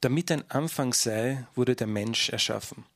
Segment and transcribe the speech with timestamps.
[0.00, 2.86] Damit ein Anfang sei, wurde der Mensch erschaffen.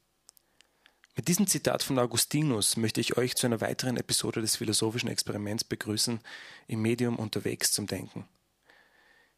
[1.17, 5.65] Mit diesem Zitat von Augustinus möchte ich euch zu einer weiteren Episode des philosophischen Experiments
[5.65, 6.21] begrüßen,
[6.69, 8.27] im Medium unterwegs zum Denken.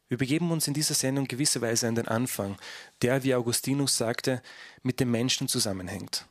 [0.07, 2.57] Wir begeben uns in dieser Sendung gewisserweise an den Anfang,
[3.01, 4.43] der, wie Augustinus sagte,
[4.83, 6.27] mit dem Menschen zusammenhängt.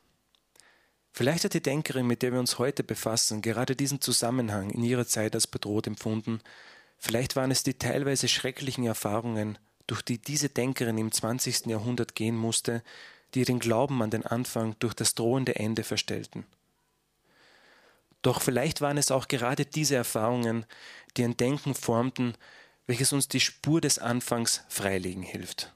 [1.10, 5.06] Vielleicht hat die Denkerin, mit der wir uns heute befassen, gerade diesen Zusammenhang in ihrer
[5.06, 6.40] Zeit als bedroht empfunden,
[6.96, 11.66] vielleicht waren es die teilweise schrecklichen Erfahrungen, durch die diese Denkerin im 20.
[11.66, 12.82] Jahrhundert gehen musste,
[13.34, 16.46] die den Glauben an den Anfang durch das drohende Ende verstellten.
[18.22, 20.64] Doch vielleicht waren es auch gerade diese Erfahrungen,
[21.16, 22.34] die ein Denken formten,
[22.86, 25.72] welches uns die Spur des Anfangs freilegen hilft.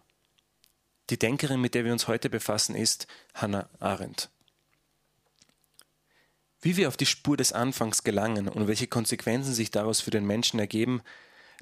[1.10, 4.30] Die Denkerin, mit der wir uns heute befassen, ist Hannah Arendt.
[6.60, 10.26] Wie wir auf die Spur des Anfangs gelangen und welche Konsequenzen sich daraus für den
[10.26, 11.02] Menschen ergeben,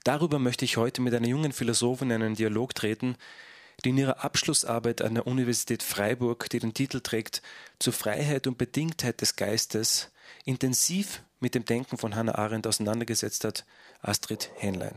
[0.07, 3.17] darüber möchte ich heute mit einer jungen Philosophin in einen Dialog treten,
[3.85, 7.43] die in ihrer Abschlussarbeit an der Universität Freiburg, die den Titel trägt
[7.79, 10.11] Zur Freiheit und Bedingtheit des Geistes,
[10.45, 13.65] intensiv mit dem Denken von Hannah Arendt auseinandergesetzt hat,
[14.01, 14.95] Astrid Hähnlein.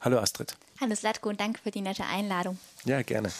[0.00, 0.56] Hallo Astrid.
[0.80, 2.58] Hallo Slatko und danke für die nette Einladung.
[2.84, 3.32] Ja, gerne.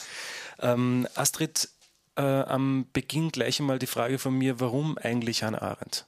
[0.59, 1.69] Ähm, Astrid,
[2.15, 6.05] äh, am Beginn gleich einmal die Frage von mir, warum eigentlich Hannah Arendt?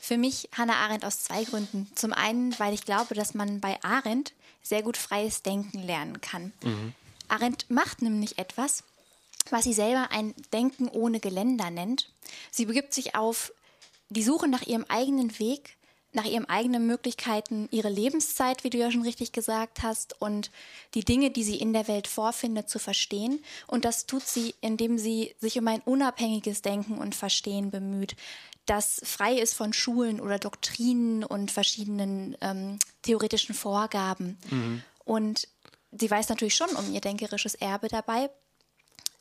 [0.00, 1.90] Für mich Hannah Arendt aus zwei Gründen.
[1.94, 6.52] Zum einen, weil ich glaube, dass man bei Arendt sehr gut freies Denken lernen kann.
[6.62, 6.94] Mhm.
[7.28, 8.84] Arendt macht nämlich etwas,
[9.50, 12.10] was sie selber ein Denken ohne Geländer nennt.
[12.50, 13.52] Sie begibt sich auf
[14.08, 15.76] die Suche nach ihrem eigenen Weg,
[16.12, 20.50] nach ihren eigenen Möglichkeiten, ihre Lebenszeit, wie du ja schon richtig gesagt hast, und
[20.94, 23.44] die Dinge, die sie in der Welt vorfindet, zu verstehen.
[23.68, 28.16] Und das tut sie, indem sie sich um ein unabhängiges Denken und Verstehen bemüht,
[28.70, 34.38] das frei ist von Schulen oder Doktrinen und verschiedenen ähm, theoretischen Vorgaben.
[34.48, 34.82] Mhm.
[35.04, 35.48] Und
[35.90, 38.30] sie weiß natürlich schon um ihr denkerisches Erbe dabei,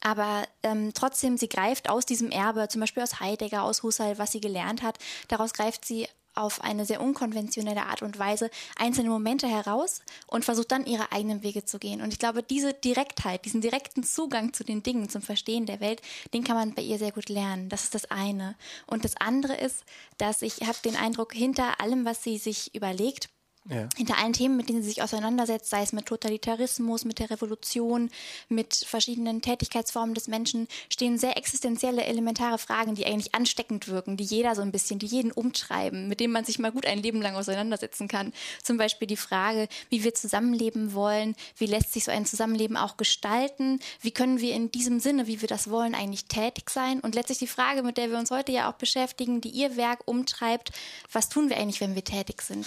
[0.02, 4.32] aber ähm, trotzdem, sie greift aus diesem Erbe, zum Beispiel aus Heidegger, aus Husserl, was
[4.32, 5.00] sie gelernt hat,
[5.30, 6.08] daraus greift sie
[6.40, 11.44] auf eine sehr unkonventionelle Art und Weise einzelne Momente heraus und versucht dann ihre eigenen
[11.44, 12.02] Wege zu gehen.
[12.02, 16.02] Und ich glaube, diese Direktheit, diesen direkten Zugang zu den Dingen, zum Verstehen der Welt,
[16.34, 17.70] den kann man bei ihr sehr gut lernen.
[17.70, 18.56] Das ist das eine.
[18.88, 19.84] Und das andere ist,
[20.18, 23.30] dass ich habe den Eindruck, hinter allem, was sie sich überlegt,
[23.68, 23.88] ja.
[23.96, 28.10] Hinter allen Themen, mit denen sie sich auseinandersetzt, sei es mit Totalitarismus, mit der Revolution,
[28.48, 34.24] mit verschiedenen Tätigkeitsformen des Menschen, stehen sehr existenzielle, elementare Fragen, die eigentlich ansteckend wirken, die
[34.24, 37.22] jeder so ein bisschen, die jeden umtreiben, mit denen man sich mal gut ein Leben
[37.22, 38.34] lang auseinandersetzen kann.
[38.64, 42.98] Zum Beispiel die Frage, wie wir zusammenleben wollen, wie lässt sich so ein Zusammenleben auch
[42.98, 47.14] gestalten, wie können wir in diesem Sinne, wie wir das wollen, eigentlich tätig sein und
[47.14, 50.72] letztlich die Frage, mit der wir uns heute ja auch beschäftigen, die ihr Werk umtreibt,
[51.12, 52.66] was tun wir eigentlich, wenn wir tätig sind?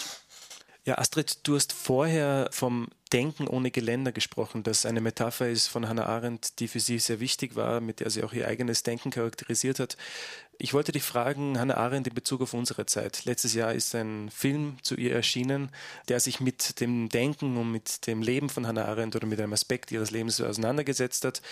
[0.84, 5.88] Ja, Astrid, du hast vorher vom Denken ohne Geländer gesprochen, das eine Metapher ist von
[5.88, 9.12] Hannah Arendt, die für sie sehr wichtig war, mit der sie auch ihr eigenes Denken
[9.12, 9.96] charakterisiert hat.
[10.62, 13.24] Ich wollte dich fragen, Hannah Arendt in Bezug auf unsere Zeit.
[13.24, 15.70] Letztes Jahr ist ein Film zu ihr erschienen,
[16.06, 19.54] der sich mit dem Denken und mit dem Leben von Hannah Arendt oder mit einem
[19.54, 21.42] Aspekt ihres Lebens auseinandergesetzt hat.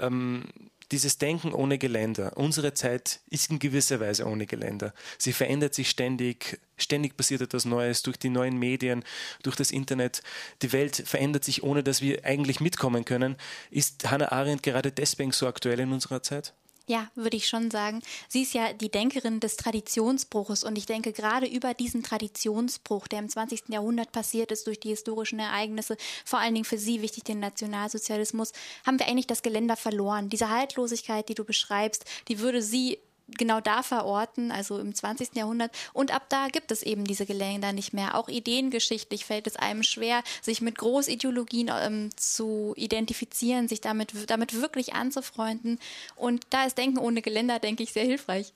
[0.00, 0.44] Ähm,
[0.92, 2.36] dieses Denken ohne Geländer.
[2.36, 4.92] Unsere Zeit ist in gewisser Weise ohne Geländer.
[5.16, 9.02] Sie verändert sich ständig, ständig passiert etwas Neues durch die neuen Medien,
[9.44, 10.22] durch das Internet.
[10.60, 13.36] Die Welt verändert sich, ohne dass wir eigentlich mitkommen können.
[13.70, 16.52] Ist Hannah Arendt gerade deswegen so aktuell in unserer Zeit?
[16.88, 18.00] Ja, würde ich schon sagen.
[18.28, 23.18] Sie ist ja die Denkerin des Traditionsbruches und ich denke gerade über diesen Traditionsbruch, der
[23.18, 23.64] im 20.
[23.68, 28.52] Jahrhundert passiert ist durch die historischen Ereignisse, vor allen Dingen für sie wichtig den Nationalsozialismus,
[28.86, 30.30] haben wir eigentlich das Geländer verloren.
[30.30, 32.98] Diese Haltlosigkeit, die du beschreibst, die würde sie
[33.36, 35.34] genau da verorten, also im 20.
[35.34, 35.70] Jahrhundert.
[35.92, 38.16] Und ab da gibt es eben diese Geländer nicht mehr.
[38.16, 44.54] Auch ideengeschichtlich fällt es einem schwer, sich mit Großideologien ähm, zu identifizieren, sich damit, damit
[44.54, 45.78] wirklich anzufreunden.
[46.16, 48.52] Und da ist Denken ohne Geländer, denke ich, sehr hilfreich.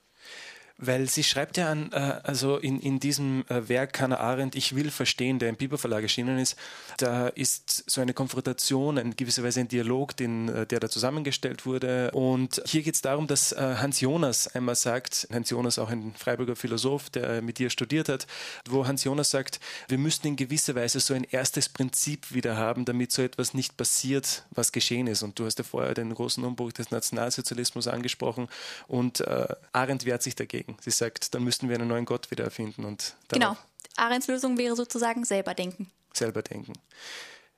[0.85, 4.75] Weil sie schreibt ja an, äh, also in, in diesem äh, Werk Hannah Arendt, Ich
[4.75, 6.57] will verstehen, der im Biber Verlag erschienen ist,
[6.99, 11.67] da ist so eine Konfrontation, in gewisser Weise ein Dialog, den, äh, der da zusammengestellt
[11.67, 12.11] wurde.
[12.11, 16.57] Und hier geht es darum, dass Hans Jonas einmal sagt, Hans Jonas auch ein Freiburger
[16.57, 18.27] Philosoph, der mit dir studiert hat,
[18.69, 22.85] wo Hans Jonas sagt, wir müssen in gewisser Weise so ein erstes Prinzip wieder haben,
[22.85, 25.23] damit so etwas nicht passiert, was geschehen ist.
[25.23, 28.49] Und du hast ja vorher den großen Umbruch des Nationalsozialismus angesprochen
[28.89, 30.83] und äh, Arendt wehrt sich dagegen denken.
[30.83, 32.85] Sie sagt, dann müssten wir einen neuen Gott wieder erfinden.
[32.85, 33.57] Und genau.
[33.97, 35.91] Arends Lösung wäre sozusagen selber denken.
[36.13, 36.75] Selber denken.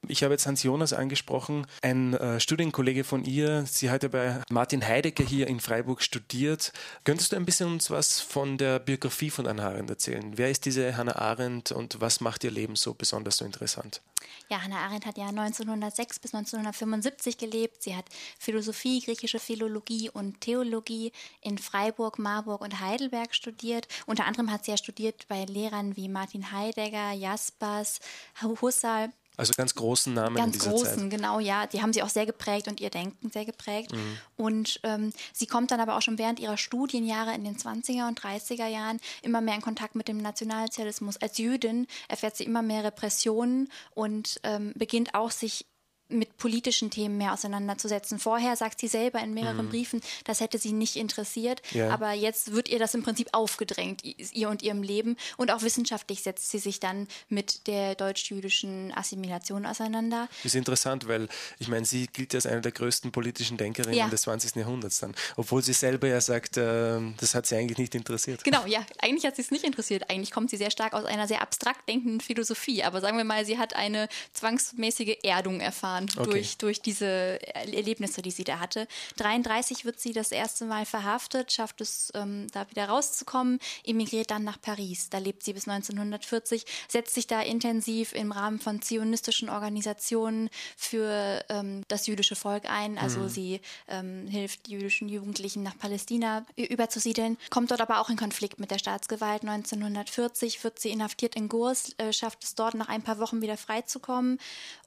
[0.09, 3.65] Ich habe jetzt Hans Jonas angesprochen, ein äh, Studienkollege von ihr.
[3.67, 6.73] Sie hat ja bei Martin Heidegger hier in Freiburg studiert.
[7.05, 10.33] Könntest du ein bisschen uns was von der Biografie von Hannah Arendt erzählen?
[10.37, 14.03] Wer ist diese Hannah Arendt und was macht ihr Leben so besonders so interessant?
[14.51, 17.83] Ja, Hannah Arendt hat ja 1906 bis 1975 gelebt.
[17.83, 18.06] Sie hat
[18.39, 23.89] Philosophie, griechische Philologie und Theologie in Freiburg, Marburg und Heidelberg studiert.
[24.06, 28.01] Unter anderem hat sie ja studiert bei Lehrern wie Martin Heidegger, Jaspers,
[28.43, 29.11] Husserl.
[29.36, 31.10] Also ganz großen Namen ganz in dieser großen, Zeit.
[31.10, 31.66] genau, ja.
[31.66, 33.92] Die haben sie auch sehr geprägt und ihr Denken sehr geprägt.
[33.92, 34.19] Mhm.
[34.36, 38.20] Und ähm, sie kommt dann aber auch schon während ihrer Studienjahre in den 20er und
[38.20, 41.16] 30er Jahren immer mehr in Kontakt mit dem Nationalsozialismus.
[41.16, 45.66] Als Jüdin erfährt sie immer mehr Repressionen und ähm, beginnt auch sich
[46.09, 48.19] mit politischen Themen mehr auseinanderzusetzen.
[48.19, 51.91] Vorher sagt sie selber in mehreren Briefen, das hätte sie nicht interessiert, Ja.
[51.91, 55.17] aber jetzt wird ihr das im Prinzip aufgedrängt, ihr und ihrem Leben.
[55.37, 60.29] Und auch wissenschaftlich setzt sie sich dann mit der deutsch-jüdischen Assimilation auseinander.
[60.43, 61.29] Das ist interessant, weil
[61.59, 64.09] ich meine, sie gilt ja als eine der größten politischen Denkerinnen Ja.
[64.09, 64.56] des 20.
[64.56, 65.15] Jahrhunderts dann.
[65.37, 68.45] Obwohl sie selber ja sagt, äh, das hat sie eigentlich nicht interessiert.
[68.45, 70.11] Genau, ja, eigentlich hat sie es nicht interessiert.
[70.11, 72.83] Eigentlich kommt sie sehr stark aus einer sehr abstrakt denkenden Philosophie.
[72.85, 76.25] Aber sagen wir mal, sie hat eine zwangsmäßige Erdung erfahren Okay.
[76.25, 78.87] durch, durch diese Erlebnisse, die sie da hatte.
[79.17, 84.44] 33 wird sie das erste Mal verhaftet, schafft es, ähm, da wieder rauszukommen, emigriert dann
[84.44, 85.11] nach Paris.
[85.11, 91.44] Da lebt sie bis 1940, setzt sich da intensiv im Rahmen von zionistischen Organisationen für
[91.49, 92.99] ähm, das jüdische Volk ein.
[92.99, 98.61] Also sie ähm, hilft jüdischen Jugendlichen nach Palästina überzusiedeln, kommt dort aber auch in Konflikt
[98.61, 99.43] mit der Staatsgewalt.
[99.43, 103.56] 1940 wird sie inhaftiert in Gurs, äh, schafft es dort nach ein paar Wochen wieder
[103.56, 104.38] freizukommen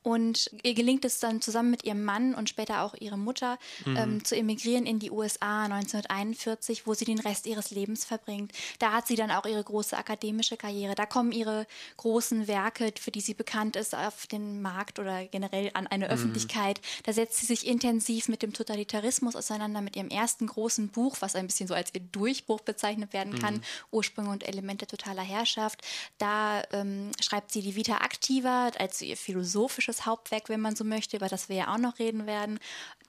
[0.07, 4.24] und ihr gelingt es dann zusammen mit ihrem Mann und später auch ihrer Mutter ähm,
[4.24, 8.54] zu emigrieren in die USA 1941, wo sie den Rest ihres Lebens verbringt.
[8.80, 10.95] Da hat sie dann auch ihre große akademische Karriere.
[10.95, 11.68] Da kommen ihre
[11.98, 16.80] großen Werke, für die sie bekannt ist, auf den Markt oder generell an eine Öffentlichkeit.
[17.04, 21.36] Da setzt sie sich intensiv mit dem Totalitarismus auseinander, mit ihrem ersten großen Buch, was
[21.36, 23.62] ein bisschen so als ihr Durchbruch bezeichnet werden kann,
[23.92, 25.81] Ursprünge und Elemente totaler Herrschaft.
[26.18, 31.17] Da ähm, schreibt sie die Vita Activa als ihr philosophisches Hauptwerk, wenn man so möchte,
[31.17, 32.59] über das wir ja auch noch reden werden.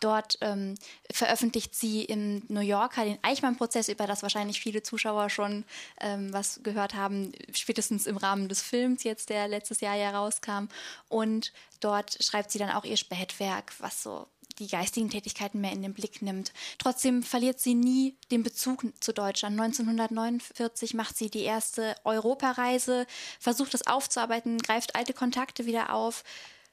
[0.01, 0.75] Dort ähm,
[1.13, 5.65] veröffentlicht sie im New Yorker den Eichmann-Prozess, über das wahrscheinlich viele Zuschauer schon
[6.01, 10.69] ähm, was gehört haben, spätestens im Rahmen des Films jetzt, der letztes Jahr ja rauskam.
[11.09, 14.27] Und dort schreibt sie dann auch ihr Spätwerk, was so
[14.59, 16.53] die geistigen Tätigkeiten mehr in den Blick nimmt.
[16.79, 19.59] Trotzdem verliert sie nie den Bezug zu Deutschland.
[19.59, 23.07] 1949 macht sie die erste Europareise,
[23.39, 26.25] versucht es aufzuarbeiten, greift alte Kontakte wieder auf,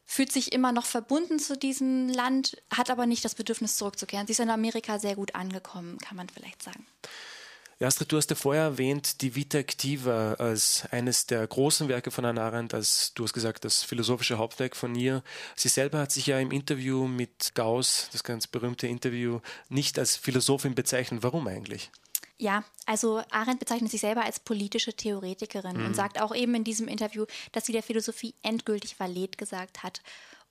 [0.05, 4.27] fühlt sich immer noch verbunden zu diesem Land, hat aber nicht das Bedürfnis zurückzukehren.
[4.27, 6.85] Sie ist in Amerika sehr gut angekommen, kann man vielleicht sagen.
[7.77, 12.09] Ja, Astrid, du hast ja vorher erwähnt, die Vita Activa als eines der großen Werke
[12.09, 15.23] von Hannah Arendt, als du hast gesagt, das philosophische Hauptwerk von ihr.
[15.57, 20.15] Sie selber hat sich ja im Interview mit Gauss, das ganz berühmte Interview, nicht als
[20.15, 21.21] Philosophin bezeichnet.
[21.21, 21.91] Warum eigentlich?
[22.37, 26.89] Ja, also Arendt bezeichnet sich selber als politische Theoretikerin und sagt auch eben in diesem
[26.89, 30.01] Interview, dass sie der Philosophie endgültig Valet gesagt hat.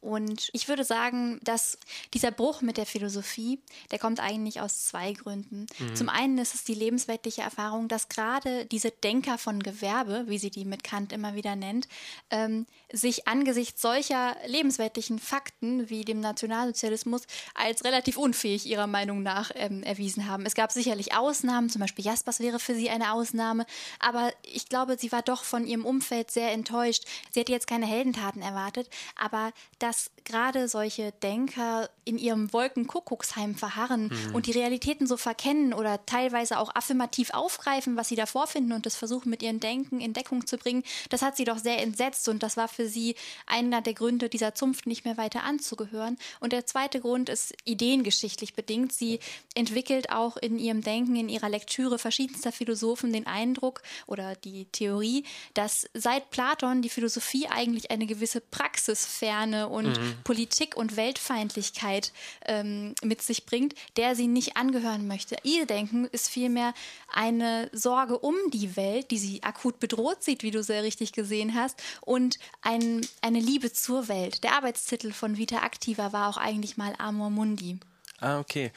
[0.04, 1.78] Und ich würde sagen, dass
[2.12, 3.58] dieser Bruch mit der Philosophie,
[3.90, 5.66] der kommt eigentlich aus zwei Gründen.
[5.94, 10.50] Zum einen ist es die lebensweltliche Erfahrung, dass gerade diese Denker von Gewerbe, wie sie
[10.50, 11.88] die mit Kant immer wieder nennt,
[12.28, 17.22] ähm, sich angesichts solcher lebensweltlichen Fakten wie dem Nationalsozialismus
[17.54, 20.44] als relativ unfähig ihrer Meinung nach ähm, erwiesen haben.
[20.44, 23.64] Es gab sicherlich Ausnahmen, zum Beispiel Jaspers wäre für sie eine Ausnahme,
[24.00, 27.04] aber ich glaube, sie war doch von ihrem Umfeld sehr enttäuscht.
[27.32, 29.50] Sie hätte jetzt keine Heldentaten erwartet, aber
[29.94, 36.58] dass gerade solche Denker in ihrem Wolkenkuckucksheim verharren und die Realitäten so verkennen oder teilweise
[36.58, 40.46] auch affirmativ aufgreifen, was sie da vorfinden und das versuchen mit ihren Denken in Deckung
[40.46, 43.14] zu bringen, das hat sie doch sehr entsetzt und das war für sie
[43.46, 46.16] einer der Gründe, dieser Zunft nicht mehr weiter anzugehören.
[46.40, 48.92] Und der zweite Grund ist ideengeschichtlich bedingt.
[48.92, 49.20] Sie
[49.54, 55.24] entwickelt auch in ihrem Denken, in ihrer Lektüre verschiedenster Philosophen den Eindruck oder die Theorie,
[55.52, 59.83] dass seit Platon die Philosophie eigentlich eine gewisse Praxisferne und
[60.24, 62.12] Politik und Weltfeindlichkeit
[62.46, 65.36] ähm, mit sich bringt, der sie nicht angehören möchte.
[65.42, 66.74] Ihr Denken ist vielmehr
[67.12, 71.54] eine Sorge um die Welt, die sie akut bedroht sieht, wie du sehr richtig gesehen
[71.54, 74.44] hast, und ein, eine Liebe zur Welt.
[74.44, 77.78] Der Arbeitstitel von Vita Activa war auch eigentlich mal Amor Mundi.
[78.20, 78.72] Ah, okay.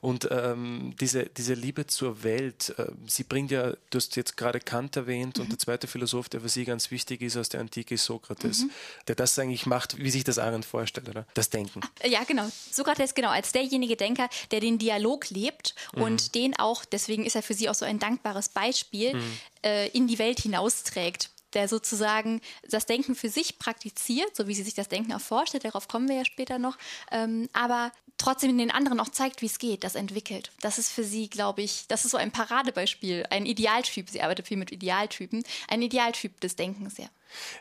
[0.00, 4.60] Und ähm, diese, diese Liebe zur Welt, äh, sie bringt ja, du hast jetzt gerade
[4.60, 7.94] Kant erwähnt und der zweite Philosoph, der für sie ganz wichtig ist aus der Antike,
[7.94, 8.66] ist Sokrates,
[9.06, 11.26] der das eigentlich macht, wie sich das Arendt vorstellt, oder?
[11.34, 11.80] Das Denken.
[12.04, 12.48] Ja, genau.
[12.70, 17.42] Sokrates, genau, als derjenige Denker, der den Dialog lebt und den auch, deswegen ist er
[17.42, 19.20] für sie auch so ein dankbares Beispiel,
[19.64, 21.30] äh, in die Welt hinausträgt.
[21.54, 25.64] Der sozusagen das Denken für sich praktiziert, so wie sie sich das Denken auch vorstellt,
[25.64, 26.76] darauf kommen wir ja später noch,
[27.10, 30.50] ähm, aber trotzdem den anderen auch zeigt, wie es geht, das entwickelt.
[30.60, 34.10] Das ist für sie, glaube ich, das ist so ein Paradebeispiel, ein Idealtyp.
[34.10, 37.08] Sie arbeitet viel mit Idealtypen, ein Idealtyp des Denkens, ja.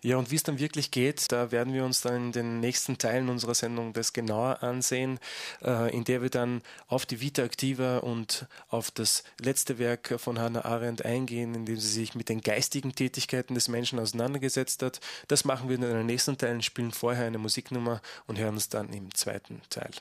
[0.01, 2.97] Ja, und wie es dann wirklich geht, da werden wir uns dann in den nächsten
[2.97, 5.19] Teilen unserer Sendung das genauer ansehen,
[5.63, 10.39] äh, in der wir dann auf die Vita Activa und auf das letzte Werk von
[10.39, 15.00] Hannah Arendt eingehen, in dem sie sich mit den geistigen Tätigkeiten des Menschen auseinandergesetzt hat.
[15.27, 18.91] Das machen wir in den nächsten Teilen, spielen vorher eine Musiknummer und hören uns dann
[18.93, 19.91] im zweiten Teil.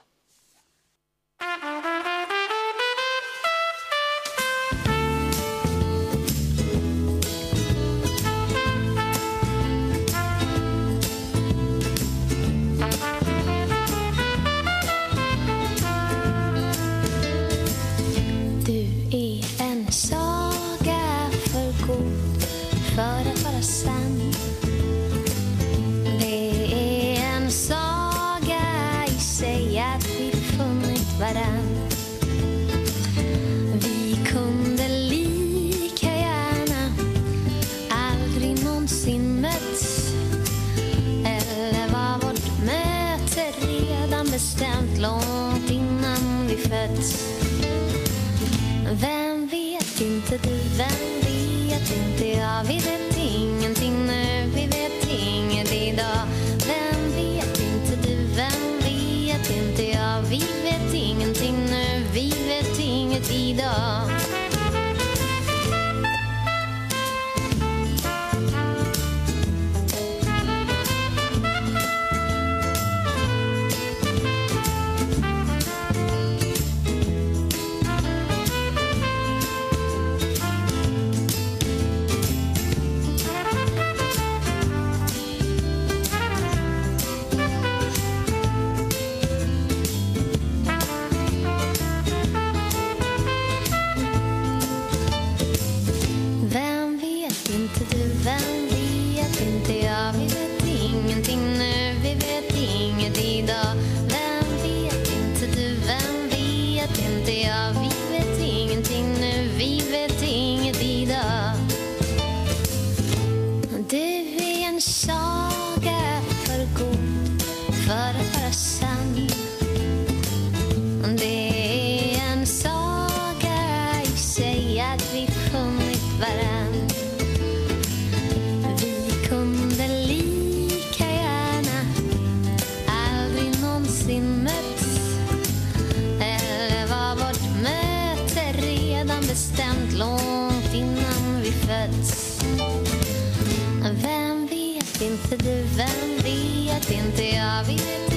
[144.98, 148.15] vet inte du, vem vet inte jag vet inte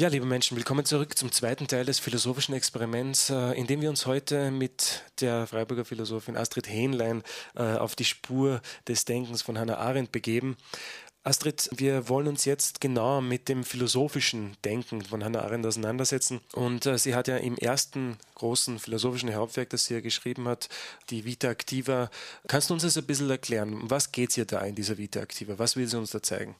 [0.00, 3.90] Ja, liebe Menschen, willkommen zurück zum zweiten Teil des philosophischen Experiments, äh, in dem wir
[3.90, 7.22] uns heute mit der Freiburger Philosophin Astrid Hähnlein
[7.54, 10.56] äh, auf die Spur des Denkens von Hannah Arendt begeben.
[11.22, 16.40] Astrid, wir wollen uns jetzt genauer mit dem philosophischen Denken von Hannah Arendt auseinandersetzen.
[16.54, 20.70] Und äh, sie hat ja im ersten großen philosophischen Hauptwerk, das sie ja geschrieben hat,
[21.10, 22.08] die Vita Activa.
[22.48, 23.78] Kannst du uns das ein bisschen erklären?
[23.82, 25.58] Was geht es ihr da in dieser Vita Activa?
[25.58, 26.56] Was will sie uns da zeigen?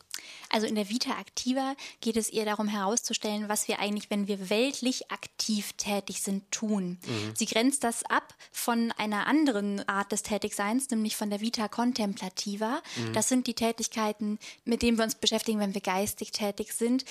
[0.48, 4.50] Also in der Vita Activa geht es ihr darum herauszustellen, was wir eigentlich, wenn wir
[4.50, 6.98] weltlich aktiv tätig sind, tun.
[7.06, 7.34] Mhm.
[7.34, 12.82] Sie grenzt das ab von einer anderen Art des Tätigseins, nämlich von der Vita Contemplativa.
[12.96, 13.12] Mhm.
[13.12, 17.04] Das sind die Tätigkeiten, mit denen wir uns beschäftigen, wenn wir geistig tätig sind.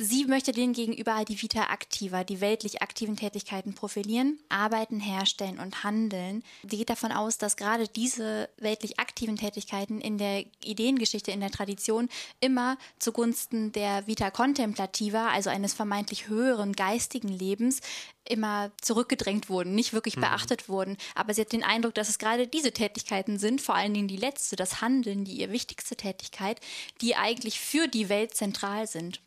[0.00, 5.82] Sie möchte denen gegenüber die Vita Activa, die weltlich aktiven Tätigkeiten profilieren, arbeiten, herstellen und
[5.82, 6.44] handeln.
[6.62, 11.50] Sie geht davon aus, dass gerade diese weltlich aktiven Tätigkeiten in der Ideengeschichte, in der
[11.50, 17.80] Tradition immer zugunsten der Vita Contemplativa, also eines vermeintlich höheren geistigen Lebens,
[18.24, 20.20] immer zurückgedrängt wurden, nicht wirklich mhm.
[20.20, 20.96] beachtet wurden.
[21.16, 24.16] Aber sie hat den Eindruck, dass es gerade diese Tätigkeiten sind, vor allen Dingen die
[24.16, 26.60] letzte, das Handeln, die ihr wichtigste Tätigkeit,
[27.00, 29.20] die eigentlich für die Welt zentral sind.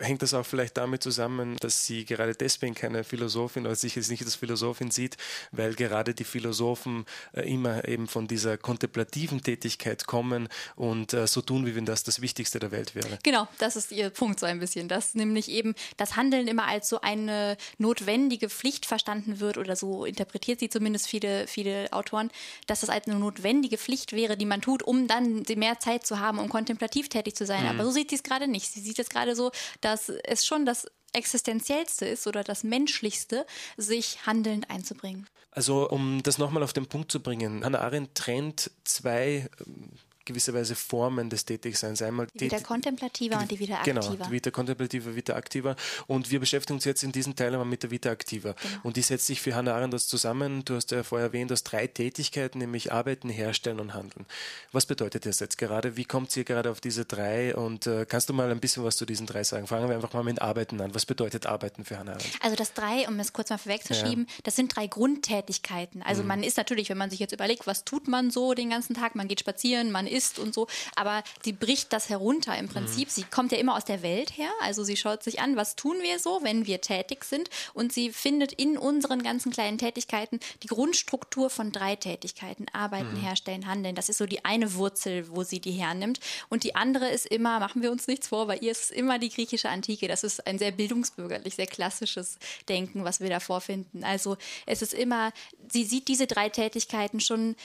[0.00, 4.10] Hängt das auch vielleicht damit zusammen, dass sie gerade deswegen keine Philosophin oder sich jetzt
[4.10, 5.16] nicht als Philosophin sieht,
[5.52, 11.40] weil gerade die Philosophen äh, immer eben von dieser kontemplativen Tätigkeit kommen und äh, so
[11.42, 13.18] tun, wie wenn das das Wichtigste der Welt wäre?
[13.22, 16.88] Genau, das ist ihr Punkt so ein bisschen, dass nämlich eben das Handeln immer als
[16.88, 22.30] so eine notwendige Pflicht verstanden wird oder so interpretiert sie zumindest viele, viele Autoren,
[22.66, 26.18] dass das als eine notwendige Pflicht wäre, die man tut, um dann mehr Zeit zu
[26.20, 27.62] haben, um kontemplativ tätig zu sein.
[27.62, 27.68] Mhm.
[27.70, 28.72] Aber so sieht sie es gerade nicht.
[28.72, 34.26] Sie sieht es gerade so, dass es schon das existenziellste ist oder das menschlichste, sich
[34.26, 35.26] handelnd einzubringen.
[35.50, 39.92] Also um das nochmal auf den Punkt zu bringen, Hannah Arendt trennt zwei ähm,
[40.26, 42.02] gewisserweise Formen des Tätigseins.
[42.02, 44.00] Einmal die Vita kontemplativer und die Vita aktiver.
[44.00, 45.76] Genau, die Vita kontemplativa, Vita aktiver.
[46.06, 48.54] Und wir beschäftigen uns jetzt in diesem Teil aber mit der Vita aktiver.
[48.54, 48.80] Genau.
[48.82, 50.64] Und die setzt sich für Hannah Arendt zusammen.
[50.64, 54.26] Du hast ja vorher erwähnt, aus drei Tätigkeiten, nämlich Arbeiten, Herstellen und Handeln.
[54.72, 55.96] Was bedeutet das jetzt gerade?
[55.96, 57.54] Wie kommt sie gerade auf diese drei?
[57.54, 59.66] Und äh, kannst du mal ein bisschen was zu diesen drei sagen?
[59.66, 60.94] Fangen wir einfach mal mit Arbeiten an.
[60.94, 62.26] Was bedeutet Arbeiten für Hannah Arendt?
[62.42, 64.34] Also das drei, um es kurz mal vorwegzuschieben, ja.
[64.42, 66.02] das sind drei Grundtätigkeiten.
[66.02, 66.28] Also mhm.
[66.28, 69.14] man ist natürlich, wenn man sich jetzt überlegt, was tut man so den ganzen Tag?
[69.14, 73.08] Man geht spazieren, man isst und so aber sie bricht das herunter im Prinzip.
[73.08, 73.12] Mhm.
[73.12, 75.96] Sie kommt ja immer aus der Welt her, also sie schaut sich an, was tun
[76.02, 80.68] wir so, wenn wir tätig sind und sie findet in unseren ganzen kleinen Tätigkeiten die
[80.68, 83.22] Grundstruktur von drei Tätigkeiten, arbeiten, mhm.
[83.22, 83.94] herstellen, handeln.
[83.94, 87.60] Das ist so die eine Wurzel, wo sie die hernimmt und die andere ist immer,
[87.60, 90.08] machen wir uns nichts vor, bei ihr ist es immer die griechische Antike.
[90.08, 94.04] Das ist ein sehr bildungsbürgerlich, sehr klassisches Denken, was wir da vorfinden.
[94.04, 95.32] Also es ist immer,
[95.70, 97.56] sie sieht diese drei Tätigkeiten schon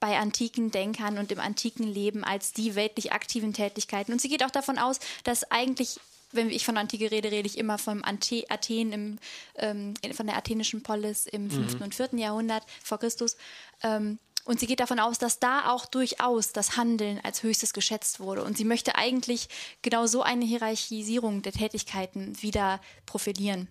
[0.00, 4.12] bei antiken Denkern und im antiken Leben als die weltlich aktiven Tätigkeiten.
[4.12, 6.00] Und sie geht auch davon aus, dass eigentlich
[6.32, 9.18] wenn ich von Antike rede, rede ich immer vom Ante Athen, im,
[9.56, 11.76] ähm, von der athenischen Polis im 5.
[11.76, 11.82] Mhm.
[11.82, 12.10] und 4.
[12.16, 13.36] Jahrhundert vor Christus.
[13.82, 18.18] Ähm, und sie geht davon aus, dass da auch durchaus das Handeln als höchstes geschätzt
[18.18, 18.44] wurde.
[18.44, 19.48] Und sie möchte eigentlich
[19.82, 23.68] genau so eine Hierarchisierung der Tätigkeiten wieder profilieren.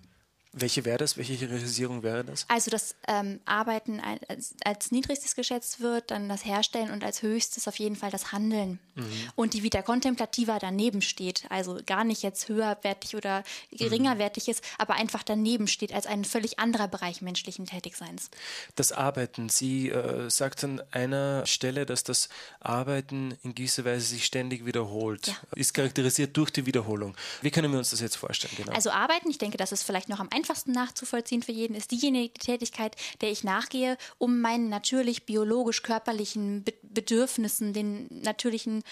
[0.54, 1.18] Welche wäre das?
[1.18, 2.46] Welche Hierarchisierung wäre das?
[2.48, 7.68] Also das ähm, Arbeiten als, als, niedrigstes geschätzt wird, dann das Herstellen und als höchstes
[7.68, 8.80] auf jeden Fall das Handeln.
[8.96, 9.06] Mhm.
[9.36, 14.52] Und die Vita Contemplativa daneben steht, also gar nicht jetzt höherwertig oder geringerwertig mhm.
[14.52, 18.30] ist, aber einfach daneben steht als ein völlig anderer Bereich menschlichen Tätigseins.
[18.76, 22.30] Das Arbeiten, sie äh, sagt an einer Stelle, dass das
[22.60, 25.36] Arbeiten in gewisser Weise sich ständig wiederholt, ja.
[25.56, 27.16] ist charakterisiert durch die Wiederholung.
[27.42, 28.54] Wie können wir uns das jetzt vorstellen?
[28.58, 28.72] Genau?
[28.72, 32.34] Also Arbeiten, ich denke, das ist vielleicht noch am einfachsten nachzuvollziehen für jeden ist diejenige
[32.34, 38.84] Tätigkeit, der ich nachgehe, um meinen natürlich biologisch-körperlichen Bedürfnissen, den natürlichen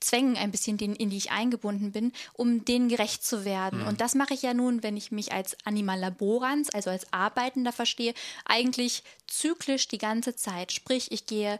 [0.00, 3.80] Zwängen ein bisschen, in die ich eingebunden bin, um denen gerecht zu werden.
[3.80, 3.88] Mhm.
[3.88, 7.72] Und das mache ich ja nun, wenn ich mich als Animal Laborans, also als Arbeitender
[7.72, 10.72] verstehe, eigentlich zyklisch die ganze Zeit.
[10.72, 11.58] Sprich, ich gehe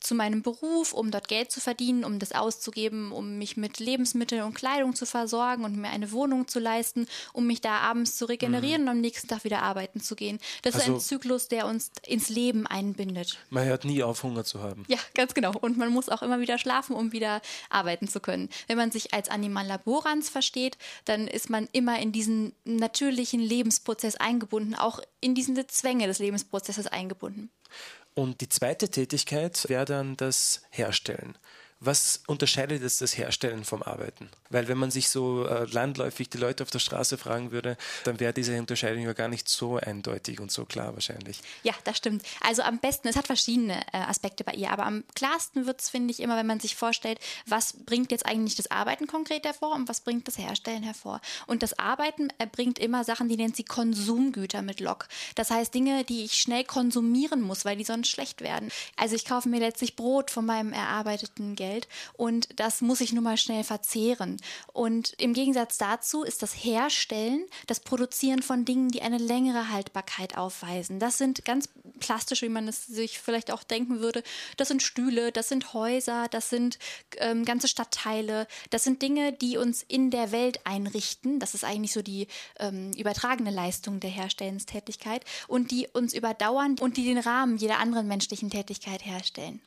[0.00, 4.42] zu meinem Beruf, um dort Geld zu verdienen, um das auszugeben, um mich mit Lebensmitteln
[4.42, 8.24] und Kleidung zu versorgen und mir eine Wohnung zu leisten, um mich da abends zu
[8.24, 8.88] regenerieren mhm.
[8.88, 10.38] und am nächsten Tag wieder arbeiten zu gehen.
[10.62, 13.38] Das also, ist ein Zyklus, der uns ins Leben einbindet.
[13.50, 14.84] Man hört nie auf, Hunger zu haben.
[14.88, 15.52] Ja, ganz genau.
[15.52, 18.48] Und man muss auch immer wieder schlafen, um wieder arbeiten zu können.
[18.66, 24.16] Wenn man sich als Animal Laborans versteht, dann ist man immer in diesen natürlichen Lebensprozess
[24.16, 27.50] eingebunden, auch in diese Zwänge des Lebensprozesses eingebunden.
[28.14, 31.38] Und die zweite Tätigkeit wäre dann das Herstellen.
[31.82, 34.28] Was unterscheidet jetzt das Herstellen vom Arbeiten?
[34.50, 38.20] Weil wenn man sich so äh, landläufig die Leute auf der Straße fragen würde, dann
[38.20, 41.40] wäre diese Unterscheidung ja gar nicht so eindeutig und so klar wahrscheinlich.
[41.62, 42.22] Ja, das stimmt.
[42.42, 45.88] Also am besten, es hat verschiedene äh, Aspekte bei ihr, aber am klarsten wird es,
[45.88, 49.74] finde ich, immer, wenn man sich vorstellt, was bringt jetzt eigentlich das Arbeiten konkret hervor
[49.74, 51.22] und was bringt das Herstellen hervor.
[51.46, 55.08] Und das Arbeiten äh, bringt immer Sachen, die nennt sie Konsumgüter mit Lok.
[55.34, 58.70] Das heißt Dinge, die ich schnell konsumieren muss, weil die sonst schlecht werden.
[58.96, 63.12] Also ich kaufe mir letztlich Brot von meinem erarbeiteten Geld Geld und das muss ich
[63.12, 64.36] nun mal schnell verzehren.
[64.72, 70.36] Und im Gegensatz dazu ist das Herstellen, das Produzieren von Dingen, die eine längere Haltbarkeit
[70.36, 70.98] aufweisen.
[70.98, 71.68] Das sind ganz
[72.00, 74.22] plastisch, wie man es sich vielleicht auch denken würde.
[74.56, 76.78] Das sind Stühle, das sind Häuser, das sind
[77.18, 81.38] ähm, ganze Stadtteile, das sind Dinge, die uns in der Welt einrichten.
[81.38, 82.26] Das ist eigentlich so die
[82.58, 88.08] ähm, übertragene Leistung der Herstellenstätigkeit und die uns überdauern und die den Rahmen jeder anderen
[88.08, 89.60] menschlichen Tätigkeit herstellen.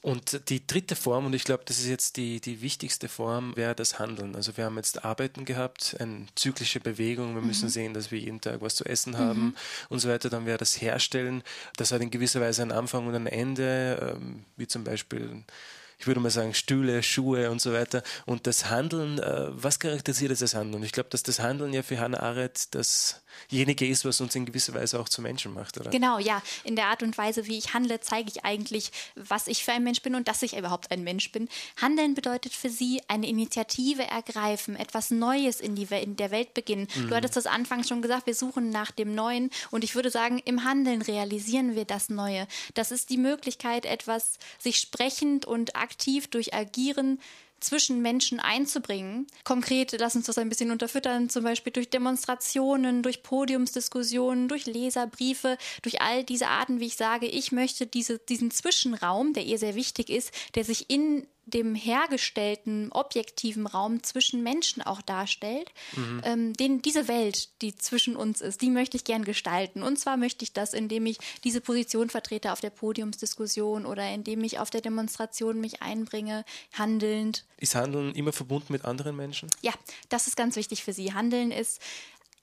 [0.00, 3.74] Und die dritte Form, und ich glaube, das ist jetzt die, die wichtigste Form, wäre
[3.74, 4.36] das Handeln.
[4.36, 7.48] Also wir haben jetzt Arbeiten gehabt, eine zyklische Bewegung, wir mhm.
[7.48, 9.56] müssen sehen, dass wir jeden Tag was zu essen haben mhm.
[9.88, 10.30] und so weiter.
[10.30, 11.42] Dann wäre das Herstellen,
[11.76, 15.42] das hat in gewisser Weise einen Anfang und ein Ende, ähm, wie zum Beispiel
[15.98, 18.04] ich würde mal sagen, Stühle, Schuhe und so weiter.
[18.24, 20.84] Und das Handeln, äh, was charakterisiert das Handeln?
[20.84, 24.74] Ich glaube, dass das Handeln ja für Hannah Arendt dasjenige ist, was uns in gewisser
[24.74, 25.90] Weise auch zu Menschen macht, oder?
[25.90, 26.40] Genau, ja.
[26.62, 29.82] In der Art und Weise, wie ich handle, zeige ich eigentlich, was ich für ein
[29.82, 31.48] Mensch bin und dass ich überhaupt ein Mensch bin.
[31.80, 36.86] Handeln bedeutet für sie eine Initiative ergreifen, etwas Neues in, die, in der Welt beginnen.
[36.94, 37.08] Mhm.
[37.08, 40.40] Du hattest das anfangs schon gesagt, wir suchen nach dem Neuen und ich würde sagen,
[40.44, 42.46] im Handeln realisieren wir das Neue.
[42.74, 45.87] Das ist die Möglichkeit, etwas sich sprechend und aktiv
[46.30, 47.20] durch Agieren
[47.60, 49.26] zwischen Menschen einzubringen.
[49.44, 55.58] Konkret, lass uns das ein bisschen unterfüttern, zum Beispiel durch Demonstrationen, durch Podiumsdiskussionen, durch Leserbriefe,
[55.82, 59.74] durch all diese Arten, wie ich sage, ich möchte diese, diesen Zwischenraum, der ihr sehr
[59.74, 66.20] wichtig ist, der sich in dem hergestellten objektiven Raum zwischen Menschen auch darstellt, mhm.
[66.24, 69.82] ähm, den, diese Welt, die zwischen uns ist, die möchte ich gern gestalten.
[69.82, 74.44] Und zwar möchte ich das, indem ich diese Position vertrete auf der Podiumsdiskussion oder indem
[74.44, 77.44] ich auf der Demonstration mich einbringe, handelnd.
[77.58, 79.50] Ist Handeln immer verbunden mit anderen Menschen?
[79.62, 79.72] Ja,
[80.08, 81.12] das ist ganz wichtig für Sie.
[81.14, 81.80] Handeln ist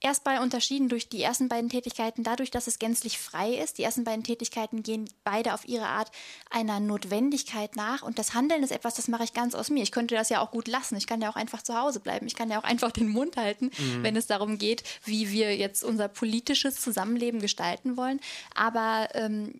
[0.01, 3.77] erstmal unterschieden durch die ersten beiden Tätigkeiten dadurch, dass es gänzlich frei ist.
[3.77, 6.11] Die ersten beiden Tätigkeiten gehen beide auf ihre Art
[6.49, 8.01] einer Notwendigkeit nach.
[8.01, 9.83] Und das Handeln ist etwas, das mache ich ganz aus mir.
[9.83, 10.95] Ich könnte das ja auch gut lassen.
[10.95, 12.27] Ich kann ja auch einfach zu Hause bleiben.
[12.27, 14.03] Ich kann ja auch einfach den Mund halten, mhm.
[14.03, 18.19] wenn es darum geht, wie wir jetzt unser politisches Zusammenleben gestalten wollen.
[18.53, 19.53] Aber ähm,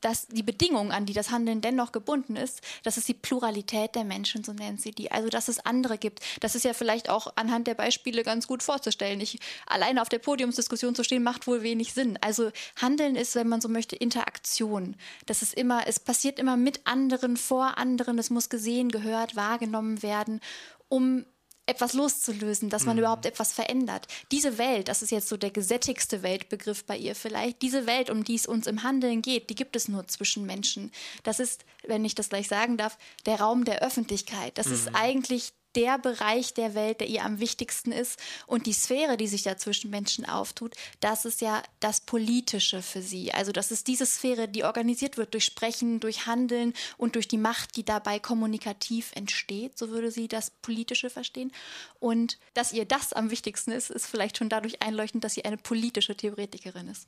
[0.00, 4.04] dass die Bedingung, an die das Handeln dennoch gebunden ist, das ist die Pluralität der
[4.04, 5.10] Menschen, so nennt sie die.
[5.10, 6.20] Also, dass es andere gibt.
[6.40, 9.20] Das ist ja vielleicht auch anhand der Beispiele ganz gut vorzustellen.
[9.20, 12.18] Ich, alleine auf der Podiumsdiskussion zu stehen, macht wohl wenig Sinn.
[12.20, 14.96] Also, Handeln ist, wenn man so möchte, Interaktion.
[15.26, 18.18] Das ist immer, es passiert immer mit anderen, vor anderen.
[18.18, 20.40] Es muss gesehen, gehört, wahrgenommen werden,
[20.88, 21.24] um
[21.68, 23.00] etwas loszulösen, dass man mhm.
[23.00, 24.06] überhaupt etwas verändert.
[24.32, 28.24] Diese Welt, das ist jetzt so der gesättigste Weltbegriff bei ihr vielleicht, diese Welt, um
[28.24, 30.90] die es uns im Handeln geht, die gibt es nur zwischen Menschen.
[31.22, 34.56] Das ist, wenn ich das gleich sagen darf, der Raum der Öffentlichkeit.
[34.56, 34.74] Das mhm.
[34.74, 38.18] ist eigentlich der Bereich der Welt, der ihr am wichtigsten ist.
[38.46, 43.02] Und die Sphäre, die sich da zwischen Menschen auftut, das ist ja das Politische für
[43.02, 43.32] sie.
[43.32, 47.38] Also das ist diese Sphäre, die organisiert wird durch Sprechen, durch Handeln und durch die
[47.38, 49.78] Macht, die dabei kommunikativ entsteht.
[49.78, 51.52] So würde sie das Politische verstehen.
[52.00, 55.56] Und dass ihr das am wichtigsten ist, ist vielleicht schon dadurch einleuchtend, dass sie eine
[55.56, 57.06] politische Theoretikerin ist.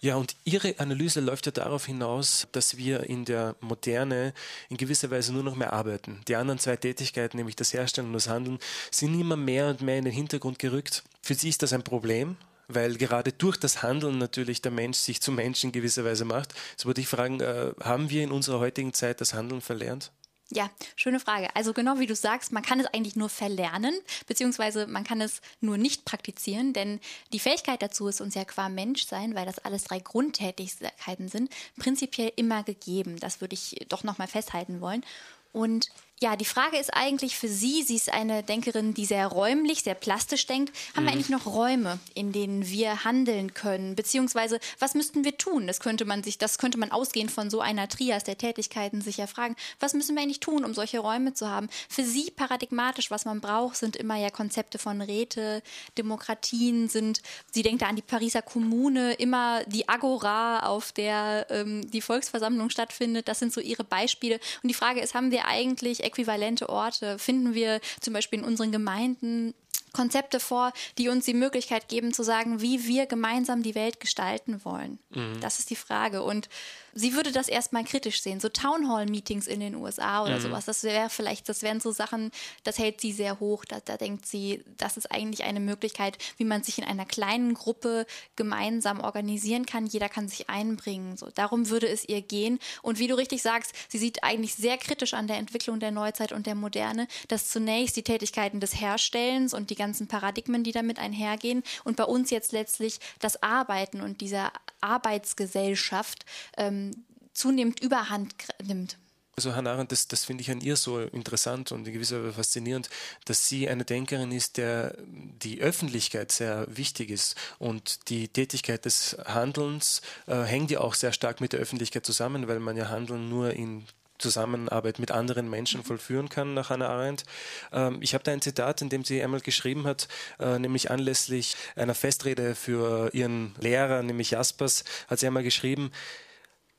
[0.00, 4.32] Ja, und Ihre Analyse läuft ja darauf hinaus, dass wir in der Moderne
[4.68, 6.20] in gewisser Weise nur noch mehr arbeiten.
[6.28, 8.60] Die anderen zwei Tätigkeiten, nämlich das Herstellen und das Handeln,
[8.92, 11.02] sind immer mehr und mehr in den Hintergrund gerückt.
[11.20, 12.36] Für Sie ist das ein Problem,
[12.68, 16.54] weil gerade durch das Handeln natürlich der Mensch sich zum Menschen in gewisser Weise macht.
[16.76, 20.12] So würde ich fragen, äh, haben wir in unserer heutigen Zeit das Handeln verlernt?
[20.50, 21.54] Ja, schöne Frage.
[21.54, 23.94] Also genau wie du sagst, man kann es eigentlich nur verlernen,
[24.26, 27.00] beziehungsweise man kann es nur nicht praktizieren, denn
[27.34, 32.32] die Fähigkeit dazu ist uns ja qua Menschsein, weil das alles drei Grundtätigkeiten sind, prinzipiell
[32.36, 33.18] immer gegeben.
[33.20, 35.04] Das würde ich doch nochmal festhalten wollen.
[35.52, 35.88] Und
[36.20, 39.94] ja, die Frage ist eigentlich für Sie, sie ist eine Denkerin, die sehr räumlich, sehr
[39.94, 40.76] plastisch denkt.
[40.94, 41.06] Haben mhm.
[41.06, 43.94] wir eigentlich noch Räume, in denen wir handeln können?
[43.94, 45.68] Beziehungsweise, was müssten wir tun?
[45.68, 49.18] Das könnte man sich, das könnte man ausgehend von so einer Trias der Tätigkeiten sich
[49.18, 49.54] ja fragen.
[49.78, 51.68] Was müssen wir eigentlich tun, um solche Räume zu haben?
[51.88, 55.62] Für Sie paradigmatisch, was man braucht, sind immer ja Konzepte von Räte,
[55.96, 61.88] Demokratien sind, sie denkt da an die Pariser Kommune, immer die Agora, auf der ähm,
[61.90, 63.28] die Volksversammlung stattfindet.
[63.28, 64.40] Das sind so ihre Beispiele.
[64.62, 68.72] Und die Frage ist, haben wir eigentlich äquivalente Orte finden wir zum Beispiel in unseren
[68.72, 69.54] Gemeinden
[69.92, 74.64] Konzepte vor, die uns die Möglichkeit geben zu sagen, wie wir gemeinsam die Welt gestalten
[74.64, 74.98] wollen.
[75.10, 75.40] Mhm.
[75.40, 76.22] Das ist die Frage.
[76.22, 76.48] Und
[76.94, 78.40] sie würde das erstmal kritisch sehen.
[78.40, 80.42] So Townhall-Meetings in den USA oder mhm.
[80.42, 82.30] sowas, das wäre vielleicht, das wären so Sachen,
[82.64, 83.64] das hält sie sehr hoch.
[83.64, 87.54] Da, da denkt sie, das ist eigentlich eine Möglichkeit, wie man sich in einer kleinen
[87.54, 89.86] Gruppe gemeinsam organisieren kann.
[89.86, 91.16] Jeder kann sich einbringen.
[91.16, 92.58] So, darum würde es ihr gehen.
[92.82, 96.32] Und wie du richtig sagst, sie sieht eigentlich sehr kritisch an der Entwicklung der Neuzeit
[96.32, 100.98] und der Moderne, dass zunächst die Tätigkeiten des Herstellens und die ganzen Paradigmen, die damit
[100.98, 104.44] einhergehen und bei uns jetzt letztlich das Arbeiten und diese
[104.80, 106.24] Arbeitsgesellschaft
[106.56, 106.92] ähm,
[107.34, 108.96] zunehmend überhand nimmt.
[109.38, 112.32] Also Hannah Arendt, das, das finde ich an ihr so interessant und in gewisser Weise
[112.32, 112.90] faszinierend,
[113.24, 119.16] dass sie eine Denkerin ist, der die Öffentlichkeit sehr wichtig ist und die Tätigkeit des
[119.26, 123.28] Handelns äh, hängt ja auch sehr stark mit der Öffentlichkeit zusammen, weil man ja Handeln
[123.28, 123.84] nur in
[124.18, 127.24] Zusammenarbeit mit anderen Menschen vollführen kann, nach Hannah Arendt.
[127.72, 131.56] Ähm, ich habe da ein Zitat, in dem sie einmal geschrieben hat, äh, nämlich anlässlich
[131.76, 135.90] einer Festrede für ihren Lehrer, nämlich Jaspers, hat sie einmal geschrieben,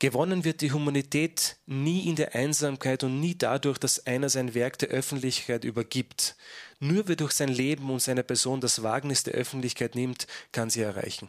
[0.01, 4.77] Gewonnen wird die Humanität nie in der Einsamkeit und nie dadurch, dass einer sein Werk
[4.79, 6.37] der Öffentlichkeit übergibt.
[6.79, 10.81] Nur wer durch sein Leben und seine Person das Wagnis der Öffentlichkeit nimmt, kann sie
[10.81, 11.27] erreichen.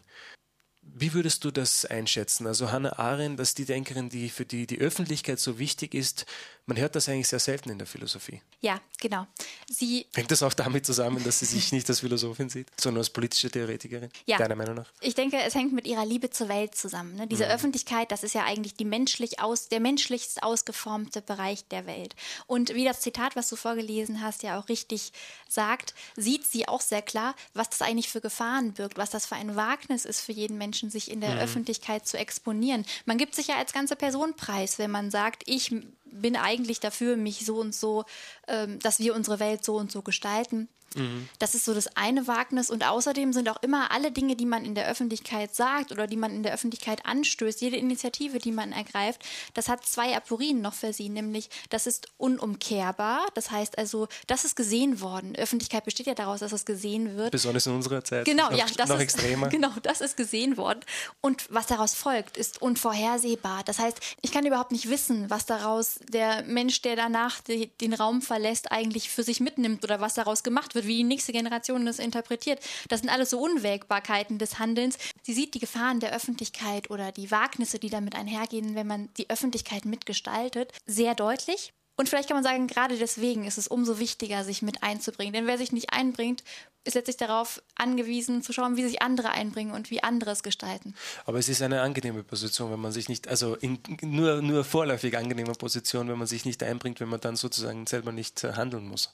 [0.94, 2.46] Wie würdest du das einschätzen?
[2.46, 6.26] Also Hannah Arendt, dass die Denkerin, die für die die Öffentlichkeit so wichtig ist,
[6.70, 8.40] man hört das eigentlich sehr selten in der Philosophie.
[8.61, 9.26] Ja, genau.
[9.68, 13.11] Sie Hängt das auch damit zusammen, dass sie sich nicht als Philosophin sieht, sondern als
[13.11, 14.09] politische Theoretikerin?
[14.26, 14.38] Ja.
[14.38, 14.87] Deiner Meinung nach?
[15.00, 17.16] Ich denke, es hängt mit ihrer Liebe zur Welt zusammen.
[17.16, 17.26] Ne?
[17.26, 17.50] Diese mhm.
[17.50, 22.14] Öffentlichkeit, das ist ja eigentlich die menschlich aus, der menschlichst ausgeformte Bereich der Welt.
[22.46, 25.12] Und wie das Zitat, was du vorgelesen hast, ja auch richtig
[25.48, 29.35] sagt, sieht sie auch sehr klar, was das eigentlich für Gefahren birgt, was das für
[29.35, 31.40] ein Wagnis ist für jeden Menschen, sich in der mhm.
[31.40, 32.86] Öffentlichkeit zu exponieren.
[33.04, 35.74] Man gibt sich ja als ganze Person preis, wenn man sagt, ich
[36.12, 38.04] bin eigentlich dafür, mich so und so,
[38.48, 40.68] ähm, dass wir unsere Welt so und so gestalten.
[40.96, 41.28] Mhm.
[41.38, 42.70] Das ist so das eine Wagnis.
[42.70, 46.16] Und außerdem sind auch immer alle Dinge, die man in der Öffentlichkeit sagt oder die
[46.16, 49.22] man in der Öffentlichkeit anstößt, jede Initiative, die man ergreift,
[49.54, 53.26] das hat zwei Aporien noch für sie, nämlich das ist unumkehrbar.
[53.34, 55.36] Das heißt also, das ist gesehen worden.
[55.36, 57.32] Öffentlichkeit besteht ja daraus, dass es gesehen wird.
[57.32, 58.24] Besonders in unserer Zeit.
[58.24, 59.48] Genau, noch, ja, das noch ist, extremer.
[59.60, 60.80] Genau, das ist gesehen worden.
[61.20, 63.62] Und was daraus folgt, ist unvorhersehbar.
[63.64, 67.94] Das heißt, ich kann überhaupt nicht wissen, was daraus der Mensch, der danach die, den
[67.94, 71.32] Raum verlässt, eigentlich für sich mitnimmt oder was daraus gemacht wird wird, wie die nächste
[71.32, 72.60] Generation das interpretiert.
[72.88, 74.98] Das sind alles so Unwägbarkeiten des Handelns.
[75.22, 79.30] Sie sieht die Gefahren der Öffentlichkeit oder die Wagnisse, die damit einhergehen, wenn man die
[79.30, 81.72] Öffentlichkeit mitgestaltet, sehr deutlich.
[82.00, 85.34] Und vielleicht kann man sagen, gerade deswegen ist es umso wichtiger, sich mit einzubringen.
[85.34, 86.42] Denn wer sich nicht einbringt,
[86.82, 90.94] ist letztlich darauf angewiesen, zu schauen, wie sich andere einbringen und wie andere es gestalten.
[91.26, 95.14] Aber es ist eine angenehme Position, wenn man sich nicht, also in nur, nur vorläufig
[95.18, 98.88] angenehme Position, wenn man sich nicht einbringt, wenn man dann sozusagen selber nicht äh, handeln
[98.88, 99.12] muss.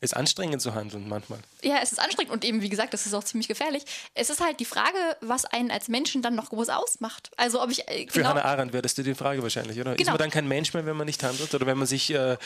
[0.00, 1.40] Es ist anstrengend zu handeln manchmal.
[1.62, 3.82] Ja, es ist anstrengend und eben, wie gesagt, das ist auch ziemlich gefährlich.
[4.14, 7.30] Es ist halt die Frage, was einen als Menschen dann noch groß ausmacht.
[7.36, 7.88] Also ob ich.
[7.88, 9.94] Äh, genau Für Hannah Arendt wäre das die Frage wahrscheinlich, oder?
[9.94, 10.02] Genau.
[10.02, 12.36] Ist man dann kein Mensch mehr, wenn man nicht handelt oder wenn man sich äh,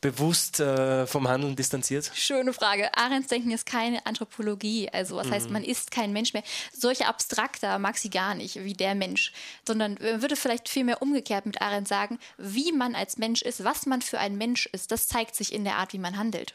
[0.00, 2.10] bewusst äh, vom Handeln distanziert?
[2.14, 2.94] Schöne Frage.
[2.96, 4.90] Arendts Denken ist keine Anthropologie.
[4.92, 5.32] Also, was mhm.
[5.32, 6.42] heißt, man ist kein Mensch mehr.
[6.72, 9.32] Solche abstrakter mag sie gar nicht, wie der Mensch.
[9.66, 13.86] Sondern man würde vielleicht vielmehr umgekehrt mit Arendt sagen, wie man als Mensch ist, was
[13.86, 16.54] man für ein Mensch ist, das zeigt sich in der Art, wie man handelt.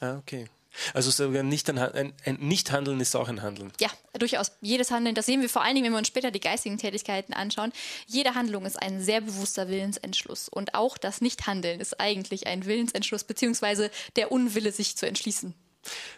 [0.00, 0.48] Ah, okay.
[0.94, 3.72] Also sogar nicht ein, ein, ein Nicht-Handeln ist auch ein Handeln.
[3.80, 4.52] Ja, durchaus.
[4.60, 7.32] Jedes Handeln, das sehen wir vor allen Dingen, wenn wir uns später die geistigen Tätigkeiten
[7.32, 7.72] anschauen.
[8.06, 10.48] Jede Handlung ist ein sehr bewusster Willensentschluss.
[10.48, 15.54] Und auch das Nicht-Handeln ist eigentlich ein Willensentschluss, beziehungsweise der Unwille, sich zu entschließen.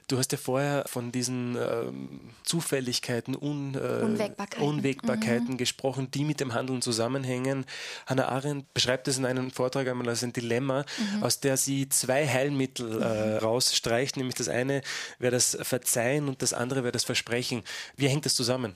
[0.06, 5.56] Du hast ja vorher von diesen ähm, Zufälligkeiten, Un, äh, Unwägbarkeiten, Unwägbarkeiten mhm.
[5.58, 7.66] gesprochen, die mit dem Handeln zusammenhängen.
[8.06, 11.22] Hannah Arendt beschreibt es in einem Vortrag einmal als ein Dilemma, mhm.
[11.22, 14.82] aus der sie zwei Heilmittel äh, rausstreicht, nämlich das eine
[15.18, 17.62] wäre das Verzeihen und das andere wäre das Versprechen.
[17.96, 18.74] Wie hängt das zusammen?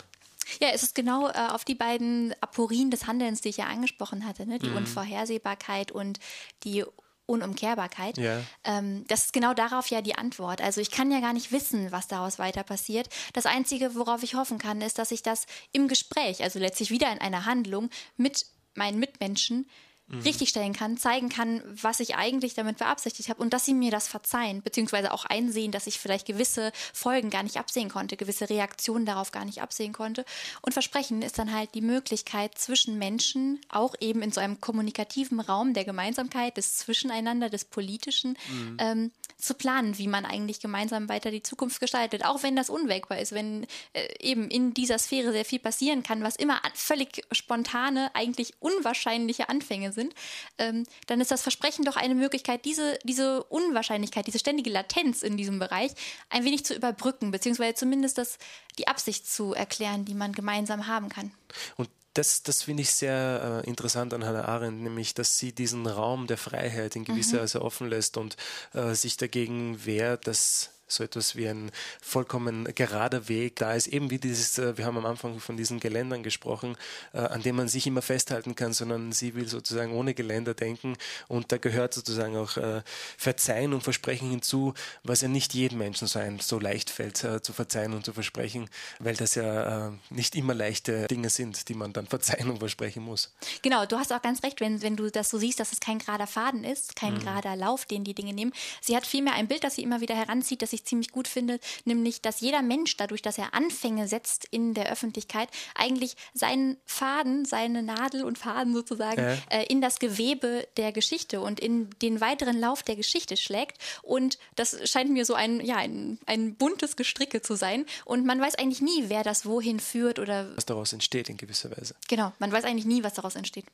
[0.61, 4.27] Ja, es ist genau äh, auf die beiden Aporien des Handelns, die ich ja angesprochen
[4.27, 4.59] hatte, ne?
[4.59, 4.79] die mhm.
[4.79, 6.19] Unvorhersehbarkeit und
[6.65, 6.85] die
[7.27, 8.19] Unumkehrbarkeit.
[8.19, 8.41] Ja.
[8.65, 10.61] Ähm, das ist genau darauf ja die Antwort.
[10.61, 13.09] Also ich kann ja gar nicht wissen, was daraus weiter passiert.
[13.33, 17.11] Das Einzige, worauf ich hoffen kann, ist, dass ich das im Gespräch, also letztlich wieder
[17.13, 19.69] in einer Handlung mit meinen Mitmenschen
[20.13, 20.21] mhm.
[20.21, 24.07] richtigstellen kann, zeigen kann, was ich eigentlich damit beabsichtigt habe und dass sie mir das
[24.07, 29.07] verzeihen, beziehungsweise auch einsehen, dass ich vielleicht gewisse Folgen gar nicht absehen konnte, gewisse Reaktionen
[29.07, 30.25] darauf gar nicht absehen konnte.
[30.61, 35.41] Und Versprechen ist dann halt die Möglichkeit zwischen Menschen, auch eben in so einem kommunikativen
[35.41, 38.77] Raum der Gemeinsamkeit, des Zwischeneinander, des Politischen, mhm.
[38.79, 39.11] ähm,
[39.43, 43.33] zu planen, wie man eigentlich gemeinsam weiter die Zukunft gestaltet, auch wenn das unwägbar ist,
[43.33, 48.55] wenn äh, eben in dieser Sphäre sehr viel passieren kann, was immer völlig spontane, eigentlich
[48.61, 50.15] unwahrscheinliche Anfänge sind,
[50.59, 55.37] ähm, dann ist das Versprechen doch eine Möglichkeit, diese, diese Unwahrscheinlichkeit, diese ständige Latenz in
[55.37, 55.93] diesem Bereich
[56.31, 58.39] ein wenig zu überbrücken, beziehungsweise zumindest das,
[58.79, 61.33] die Absicht zu erklären, die man gemeinsam haben kann.
[61.77, 65.87] Und das, das finde ich sehr äh, interessant an Hannah Arendt, nämlich, dass sie diesen
[65.87, 67.43] Raum der Freiheit in gewisser mhm.
[67.43, 68.37] Weise offen lässt und
[68.75, 74.11] äh, sich dagegen wehrt, dass so etwas wie ein vollkommen gerader Weg da ist, eben
[74.11, 76.77] wie dieses, äh, wir haben am Anfang von diesen Geländern gesprochen,
[77.13, 80.97] äh, an dem man sich immer festhalten kann, sondern sie will sozusagen ohne Geländer denken
[81.29, 82.83] und da gehört sozusagen auch äh,
[83.17, 87.53] Verzeihen und Versprechen hinzu, was ja nicht jedem Menschen so, ein, so leicht fällt, zu
[87.53, 92.07] verzeihen und zu versprechen, weil das ja nicht immer leichte Dinge sind, die man dann
[92.07, 93.33] verzeihen und versprechen muss.
[93.63, 95.99] Genau, du hast auch ganz recht, wenn, wenn du das so siehst, dass es kein
[95.99, 97.21] gerader Faden ist, kein mhm.
[97.21, 98.53] gerader Lauf, den die Dinge nehmen.
[98.81, 101.29] Sie hat vielmehr ein Bild, das sie immer wieder heranzieht, das sich ich ziemlich gut
[101.29, 106.77] finde, nämlich, dass jeder Mensch dadurch, dass er Anfänge setzt in der Öffentlichkeit, eigentlich seinen
[106.85, 109.37] Faden, seine Nadel und Faden sozusagen äh.
[109.51, 113.79] Äh, in das Gewebe der Geschichte und in den weiteren Lauf der Geschichte schlägt.
[114.03, 117.87] Und das scheint mir so ein, ja, ein, ein buntes Gestricke zu sein.
[118.05, 120.55] Und man weiß eigentlich nie, wer das wohin führt oder.
[120.57, 121.95] Was daraus entsteht in gewisser Weise.
[122.09, 123.67] Genau, man weiß eigentlich nie, was daraus entsteht.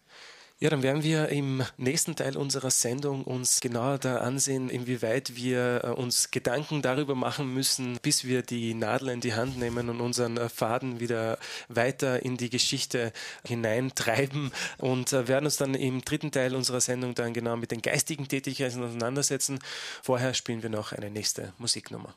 [0.61, 5.85] Ja, dann werden wir im nächsten Teil unserer Sendung uns genauer da ansehen, inwieweit wir
[5.85, 10.01] äh, uns Gedanken darüber machen müssen, bis wir die Nadel in die Hand nehmen und
[10.01, 13.13] unseren äh, Faden wieder weiter in die Geschichte
[13.47, 17.81] hineintreiben und äh, werden uns dann im dritten Teil unserer Sendung dann genau mit den
[17.81, 19.61] geistigen Tätigkeiten auseinandersetzen.
[20.03, 22.17] Vorher spielen wir noch eine nächste Musiknummer.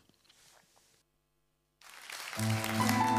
[2.38, 3.11] Musik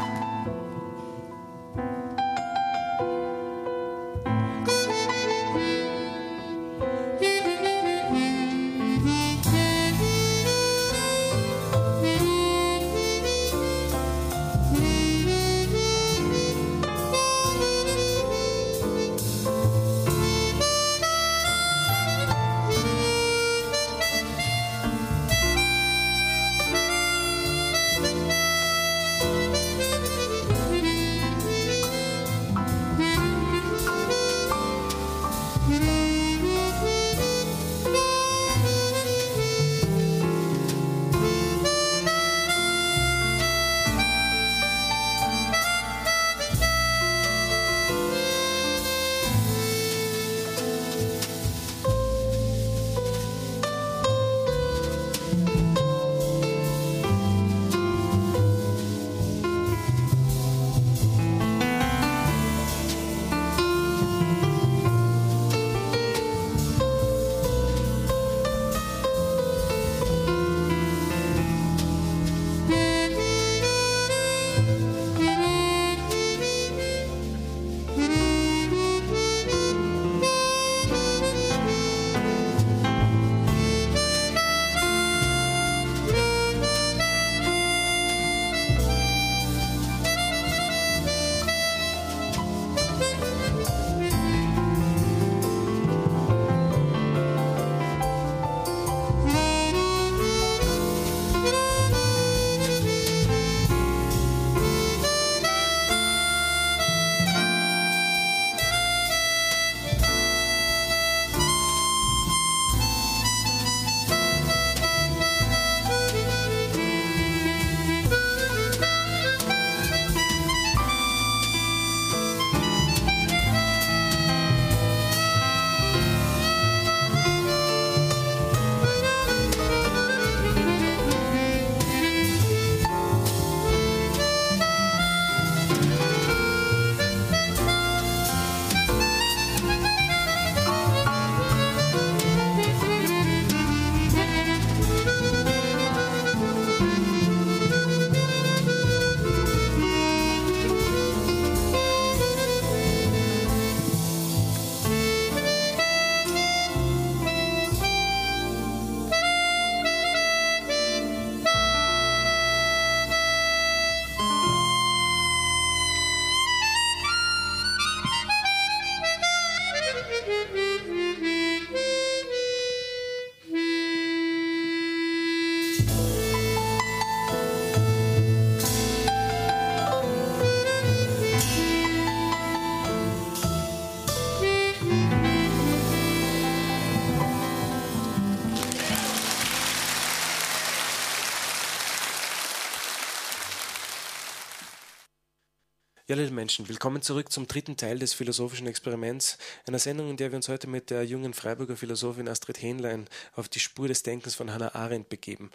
[196.13, 200.31] Ja, liebe Menschen, willkommen zurück zum dritten Teil des philosophischen Experiments, einer Sendung, in der
[200.31, 204.35] wir uns heute mit der jungen Freiburger Philosophin Astrid Hähnlein auf die Spur des Denkens
[204.35, 205.49] von Hannah Arendt begeben.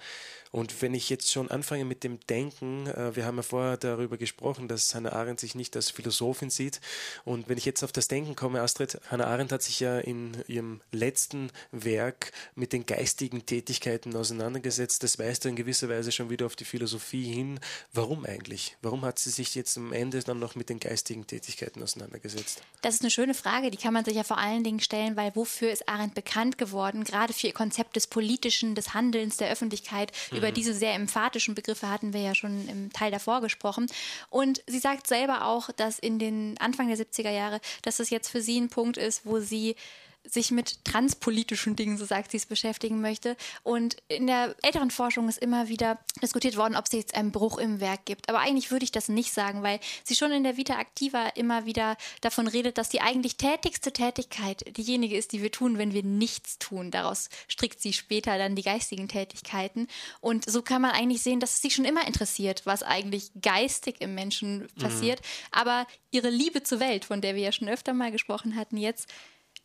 [0.50, 4.16] Und wenn ich jetzt schon anfange mit dem Denken, äh, wir haben ja vorher darüber
[4.16, 6.80] gesprochen, dass Hannah Arendt sich nicht als Philosophin sieht.
[7.24, 10.36] Und wenn ich jetzt auf das Denken komme, Astrid, Hannah Arendt hat sich ja in
[10.46, 15.02] ihrem letzten Werk mit den geistigen Tätigkeiten auseinandergesetzt.
[15.02, 17.60] Das weist in gewisser Weise schon wieder auf die Philosophie hin.
[17.92, 18.76] Warum eigentlich?
[18.82, 22.62] Warum hat sie sich jetzt am Ende dann noch mit den geistigen Tätigkeiten auseinandergesetzt?
[22.82, 25.34] Das ist eine schöne Frage, die kann man sich ja vor allen Dingen stellen, weil
[25.34, 27.04] wofür ist Arendt bekannt geworden?
[27.04, 30.12] Gerade für ihr Konzept des Politischen, des Handelns, der Öffentlichkeit.
[30.30, 30.54] Mhm über mhm.
[30.54, 33.86] diese sehr emphatischen Begriffe hatten wir ja schon im Teil davor gesprochen.
[34.30, 38.28] Und sie sagt selber auch, dass in den Anfang der 70er Jahre, dass das jetzt
[38.28, 39.76] für sie ein Punkt ist, wo sie
[40.28, 43.36] sich mit transpolitischen Dingen, so sagt sie es, beschäftigen möchte.
[43.62, 47.58] Und in der älteren Forschung ist immer wieder diskutiert worden, ob es jetzt einen Bruch
[47.58, 48.28] im Werk gibt.
[48.28, 51.64] Aber eigentlich würde ich das nicht sagen, weil sie schon in der Vita Activa immer
[51.64, 56.02] wieder davon redet, dass die eigentlich tätigste Tätigkeit diejenige ist, die wir tun, wenn wir
[56.02, 56.90] nichts tun.
[56.90, 59.88] Daraus strickt sie später dann die geistigen Tätigkeiten.
[60.20, 64.00] Und so kann man eigentlich sehen, dass es sie schon immer interessiert, was eigentlich geistig
[64.00, 65.20] im Menschen passiert.
[65.20, 65.24] Mhm.
[65.52, 69.08] Aber ihre Liebe zur Welt, von der wir ja schon öfter mal gesprochen hatten, jetzt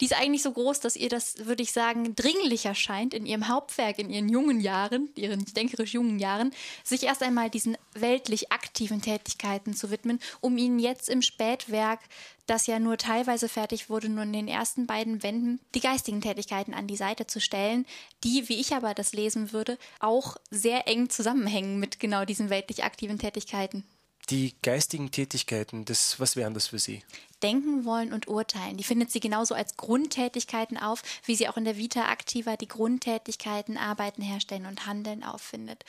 [0.01, 3.47] die ist eigentlich so groß, dass ihr das, würde ich sagen, dringlicher scheint, in ihrem
[3.47, 6.51] Hauptwerk, in ihren jungen Jahren, ihren denkerisch jungen Jahren,
[6.83, 11.99] sich erst einmal diesen weltlich aktiven Tätigkeiten zu widmen, um ihnen jetzt im Spätwerk,
[12.45, 16.73] das ja nur teilweise fertig wurde, nur in den ersten beiden Wänden, die geistigen Tätigkeiten
[16.73, 17.85] an die Seite zu stellen,
[18.23, 22.83] die, wie ich aber das lesen würde, auch sehr eng zusammenhängen mit genau diesen weltlich
[22.83, 23.85] aktiven Tätigkeiten.
[24.29, 27.03] Die geistigen Tätigkeiten, das, was wären das für Sie?
[27.41, 28.77] Denken wollen und urteilen.
[28.77, 32.69] Die findet sie genauso als Grundtätigkeiten auf, wie sie auch in der Vita Activa die
[32.69, 35.83] Grundtätigkeiten Arbeiten, Herstellen und Handeln auffindet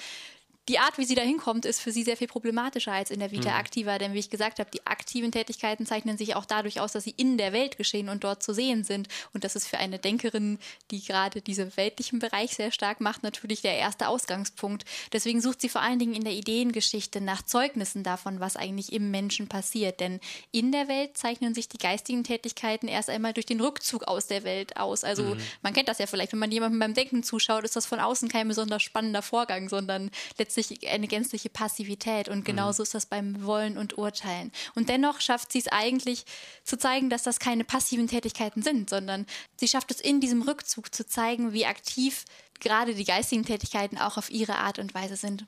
[0.69, 3.31] die Art, wie sie da hinkommt, ist für sie sehr viel problematischer als in der
[3.31, 3.61] Vita mhm.
[3.61, 3.99] Activa.
[3.99, 7.15] Denn wie ich gesagt habe, die aktiven Tätigkeiten zeichnen sich auch dadurch aus, dass sie
[7.17, 9.09] in der Welt geschehen und dort zu sehen sind.
[9.35, 10.59] Und das ist für eine Denkerin,
[10.91, 14.87] die gerade diesen weltlichen Bereich sehr stark macht, natürlich der erste Ausgangspunkt.
[15.13, 19.11] Deswegen sucht sie vor allen Dingen in der Ideengeschichte nach Zeugnissen davon, was eigentlich im
[19.11, 20.01] Menschen passiert.
[20.01, 20.19] Denn
[20.51, 24.45] in der Welt zeichnen sich die geistigen Tätigkeiten erst einmal durch den Rückzug aus der
[24.45, 25.05] Welt aus.
[25.05, 25.41] Also mhm.
[25.61, 28.31] man kennt das ja vielleicht, wenn man jemandem beim Denken zuschaut, ist das von außen
[28.31, 32.29] kein besonders spannender Vorgang, sondern letztendlich letztlich eine gänzliche Passivität.
[32.29, 32.85] Und genauso mhm.
[32.85, 34.53] ist das beim Wollen und Urteilen.
[34.75, 36.25] Und dennoch schafft sie es eigentlich
[36.65, 39.27] zu zeigen, dass das keine passiven Tätigkeiten sind, sondern
[39.57, 42.25] sie schafft es in diesem Rückzug zu zeigen, wie aktiv
[42.65, 45.47] gerade die geistigen Tätigkeiten auch auf ihre Art und Weise sind.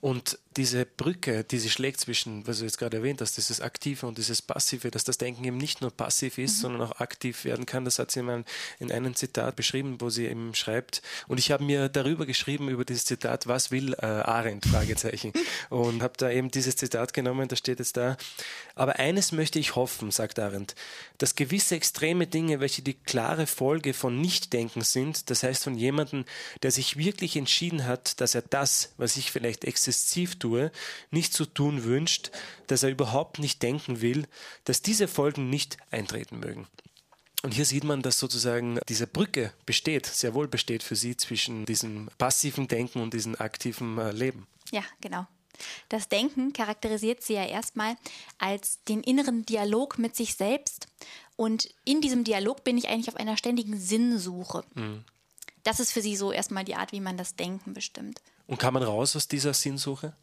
[0.00, 4.06] Und diese Brücke, die sie schlägt zwischen, was du jetzt gerade erwähnt hast, dieses Aktive
[4.06, 6.62] und dieses Passive, dass das Denken eben nicht nur passiv ist, mhm.
[6.62, 8.44] sondern auch aktiv werden kann, das hat sie mal
[8.78, 11.02] in einem Zitat beschrieben, wo sie eben schreibt.
[11.26, 14.66] Und ich habe mir darüber geschrieben, über dieses Zitat, was will äh, Arendt?
[14.66, 15.32] Fragezeichen.
[15.70, 18.16] und habe da eben dieses Zitat genommen, da steht jetzt da.
[18.74, 20.74] Aber eines möchte ich hoffen, sagt Arendt,
[21.18, 26.24] dass gewisse extreme Dinge, welche die klare Folge von Nichtdenken sind, das heißt von jemandem,
[26.62, 30.70] der sich wirklich entschieden hat, dass er das, was ich vielleicht exzessiv tue,
[31.10, 32.30] nicht zu tun wünscht,
[32.66, 34.26] dass er überhaupt nicht denken will,
[34.64, 36.66] dass diese Folgen nicht eintreten mögen.
[37.42, 41.66] Und hier sieht man, dass sozusagen diese Brücke besteht, sehr wohl besteht für sie zwischen
[41.66, 44.48] diesem passiven Denken und diesem aktiven äh, Leben.
[44.72, 45.26] Ja, genau.
[45.88, 47.96] Das Denken charakterisiert sie ja erstmal
[48.38, 50.88] als den inneren Dialog mit sich selbst.
[51.36, 54.64] Und in diesem Dialog bin ich eigentlich auf einer ständigen Sinnsuche.
[54.74, 55.04] Mhm.
[55.68, 58.22] Das ist für sie so erstmal die Art, wie man das Denken bestimmt.
[58.46, 60.14] Und kann man raus aus dieser Sinnsuche?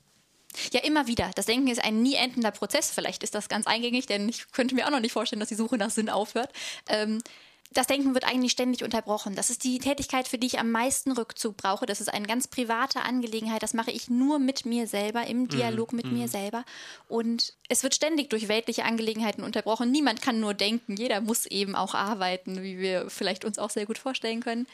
[0.74, 1.30] Ja, immer wieder.
[1.36, 2.90] Das Denken ist ein nie endender Prozess.
[2.90, 5.56] Vielleicht ist das ganz eingängig, denn ich könnte mir auch noch nicht vorstellen, dass die
[5.56, 6.50] Suche nach Sinn aufhört.
[6.90, 7.22] Ähm,
[7.72, 9.36] das Denken wird eigentlich ständig unterbrochen.
[9.36, 11.86] Das ist die Tätigkeit, für die ich am meisten Rückzug brauche.
[11.86, 13.62] Das ist eine ganz private Angelegenheit.
[13.62, 16.14] Das mache ich nur mit mir selber, im mhm, Dialog mit mm.
[16.14, 16.66] mir selber.
[17.08, 19.92] Und es wird ständig durch weltliche Angelegenheiten unterbrochen.
[19.92, 20.96] Niemand kann nur denken.
[20.96, 24.66] Jeder muss eben auch arbeiten, wie wir vielleicht uns auch sehr gut vorstellen können.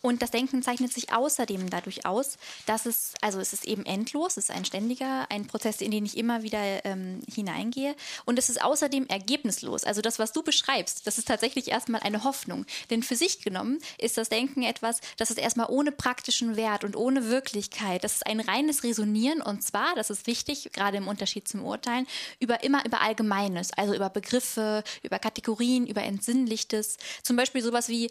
[0.00, 4.36] Und das Denken zeichnet sich außerdem dadurch aus, dass es, also es ist eben endlos,
[4.36, 7.94] es ist ein ständiger, ein Prozess, in den ich immer wieder ähm, hineingehe.
[8.24, 9.84] Und es ist außerdem ergebnislos.
[9.84, 12.64] Also das, was du beschreibst, das ist tatsächlich erstmal eine Hoffnung.
[12.90, 16.96] Denn für sich genommen ist das Denken etwas, das ist erstmal ohne praktischen Wert und
[16.96, 18.04] ohne Wirklichkeit.
[18.04, 22.06] Das ist ein reines Resonieren und zwar, das ist wichtig, gerade im Unterschied zum Urteilen,
[22.40, 26.96] über immer über Allgemeines, also über Begriffe, über Kategorien, über Entsinnlichtes.
[27.22, 28.10] Zum Beispiel sowas wie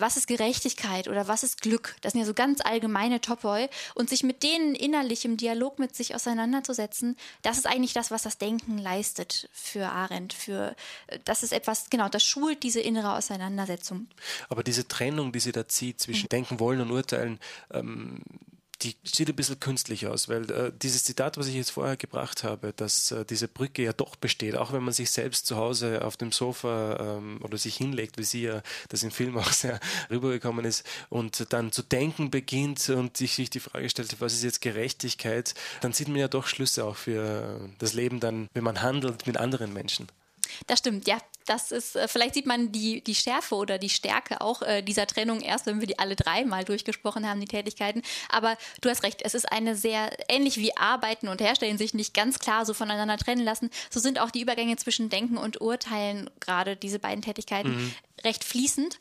[0.00, 1.96] was ist Gerechtigkeit oder was ist Glück?
[2.00, 3.68] Das sind ja so ganz allgemeine Topoi.
[3.94, 8.22] Und sich mit denen innerlich im Dialog mit sich auseinanderzusetzen, das ist eigentlich das, was
[8.22, 10.32] das Denken leistet für Arendt.
[10.32, 10.74] Für,
[11.24, 14.08] das ist etwas, genau, das schult diese innere Auseinandersetzung.
[14.48, 16.30] Aber diese Trennung, die sie da zieht zwischen mhm.
[16.30, 17.38] Denken, Wollen und Urteilen,
[17.72, 18.22] ähm,
[18.82, 22.44] die sieht ein bisschen künstlich aus, weil äh, dieses Zitat, was ich jetzt vorher gebracht
[22.44, 26.04] habe, dass äh, diese Brücke ja doch besteht, auch wenn man sich selbst zu Hause
[26.04, 29.80] auf dem Sofa ähm, oder sich hinlegt, wie sie ja das im Film auch sehr
[30.10, 34.44] rübergekommen ist, und dann zu denken beginnt und sich, sich die Frage stellt, was ist
[34.44, 38.82] jetzt Gerechtigkeit, dann sieht man ja doch Schlüsse auch für das Leben dann, wenn man
[38.82, 40.06] handelt mit anderen Menschen.
[40.66, 41.18] Das stimmt, ja.
[41.50, 45.08] Das ist, äh, vielleicht sieht man die, die Schärfe oder die Stärke auch äh, dieser
[45.08, 48.02] Trennung erst, wenn wir die alle drei mal durchgesprochen haben, die Tätigkeiten.
[48.28, 52.14] Aber du hast recht, es ist eine sehr, ähnlich wie Arbeiten und Herstellen sich nicht
[52.14, 56.30] ganz klar so voneinander trennen lassen, so sind auch die Übergänge zwischen Denken und Urteilen,
[56.38, 57.94] gerade diese beiden Tätigkeiten, mhm.
[58.22, 59.00] recht fließend.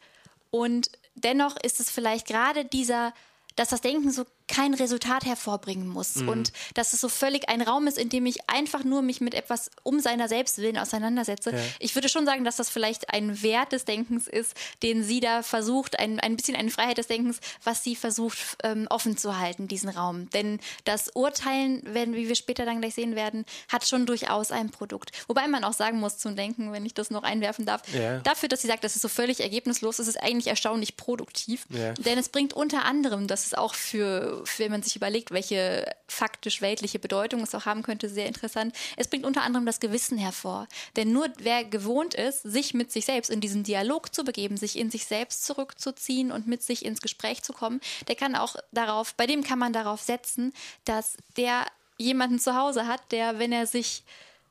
[0.50, 3.14] Und dennoch ist es vielleicht gerade dieser,
[3.58, 6.30] dass das Denken so kein Resultat hervorbringen muss mhm.
[6.30, 9.34] und dass es so völlig ein Raum ist, in dem ich einfach nur mich mit
[9.34, 11.52] etwas um seiner selbst willen auseinandersetze.
[11.52, 11.58] Ja.
[11.80, 15.44] Ich würde schon sagen, dass das vielleicht ein Wert des Denkens ist, den sie da
[15.44, 19.68] versucht, ein, ein bisschen eine Freiheit des Denkens, was sie versucht ähm, offen zu halten,
[19.68, 20.30] diesen Raum.
[20.32, 24.72] Denn das Urteilen, wenn, wie wir später dann gleich sehen werden, hat schon durchaus ein
[24.72, 25.12] Produkt.
[25.28, 28.20] Wobei man auch sagen muss zum Denken, wenn ich das noch einwerfen darf, ja.
[28.20, 31.68] dafür, dass sie sagt, das ist so völlig ergebnislos, ist es eigentlich erstaunlich produktiv.
[31.70, 31.94] Ja.
[31.94, 36.62] Denn es bringt unter anderem, das ist auch für, wenn man sich überlegt, welche faktisch
[36.62, 38.76] weltliche Bedeutung es auch haben könnte, sehr interessant.
[38.98, 40.68] Es bringt unter anderem das Gewissen hervor.
[40.96, 44.78] Denn nur wer gewohnt ist, sich mit sich selbst in diesen Dialog zu begeben, sich
[44.78, 49.14] in sich selbst zurückzuziehen und mit sich ins Gespräch zu kommen, der kann auch darauf,
[49.16, 50.54] bei dem kann man darauf setzen,
[50.86, 51.66] dass der
[51.98, 54.04] jemanden zu Hause hat, der, wenn er sich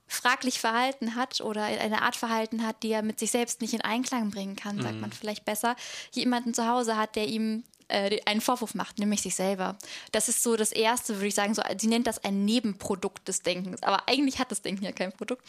[0.08, 3.82] fraglich verhalten hat oder eine Art verhalten hat, die er mit sich selbst nicht in
[3.82, 5.00] Einklang bringen kann, sagt mhm.
[5.02, 5.76] man vielleicht besser,
[6.12, 9.76] jemanden zu Hause hat, der ihm äh, einen Vorwurf macht, nämlich sich selber.
[10.12, 11.54] Das ist so das Erste, würde ich sagen.
[11.54, 13.82] So, sie nennt das ein Nebenprodukt des Denkens.
[13.82, 15.42] Aber eigentlich hat das Denken ja kein Produkt.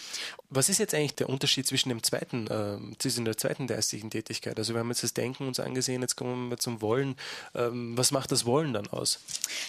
[0.49, 4.57] Was ist jetzt eigentlich der Unterschied zwischen dem zweiten, äh, zwischen der zweiten geistigen Tätigkeit?
[4.57, 7.15] Also wir haben jetzt das Denken uns angesehen, jetzt kommen wir zum Wollen.
[7.55, 9.19] Ähm, was macht das Wollen dann aus?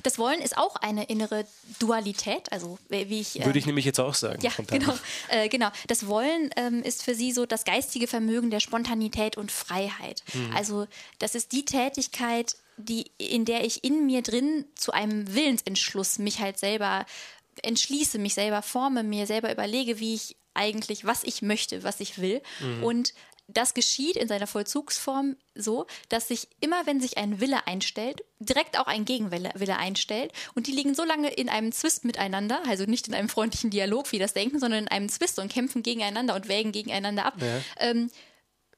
[0.02, 1.46] Das Wollen ist auch eine innere
[1.78, 3.40] Dualität, also wie ich.
[3.40, 4.40] Äh, würde ich nämlich jetzt auch sagen.
[4.42, 4.94] Ja, genau,
[5.28, 5.70] äh, genau.
[5.88, 10.22] Das Wollen ähm, ist für sie so das geistige Vermögen der Spontanität und Freiheit.
[10.32, 10.56] Mhm.
[10.56, 10.86] Also
[11.18, 16.40] das ist die Tätigkeit, die, in der ich in mir drin zu einem Willensentschluss mich
[16.40, 17.06] halt selber
[17.62, 22.20] entschließe, mich selber forme, mir selber überlege, wie ich eigentlich, was ich möchte, was ich
[22.20, 22.42] will.
[22.60, 22.84] Mhm.
[22.84, 23.14] Und
[23.52, 28.78] das geschieht in seiner Vollzugsform so, dass sich immer, wenn sich ein Wille einstellt, direkt
[28.78, 30.32] auch ein Gegenwille Wille einstellt.
[30.54, 34.12] Und die liegen so lange in einem Zwist miteinander, also nicht in einem freundlichen Dialog
[34.12, 37.34] wie das Denken, sondern in einem Zwist und kämpfen gegeneinander und wägen gegeneinander ab.
[37.40, 37.60] Ja.
[37.78, 38.10] Ähm,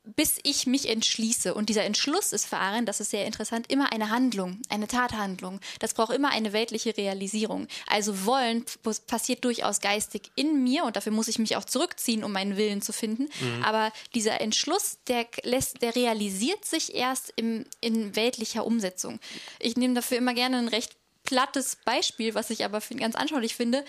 [0.05, 1.55] bis ich mich entschließe.
[1.55, 5.61] Und dieser Entschluss ist für Aaron, das ist sehr interessant, immer eine Handlung, eine Tathandlung.
[5.78, 7.68] Das braucht immer eine weltliche Realisierung.
[7.86, 8.64] Also wollen
[9.07, 12.82] passiert durchaus geistig in mir und dafür muss ich mich auch zurückziehen, um meinen Willen
[12.82, 13.28] zu finden.
[13.40, 13.64] Mhm.
[13.64, 19.20] Aber dieser Entschluss, der, lässt, der realisiert sich erst im, in weltlicher Umsetzung.
[19.61, 23.84] Ich nehme dafür immer gerne ein recht plattes Beispiel, was ich aber ganz anschaulich finde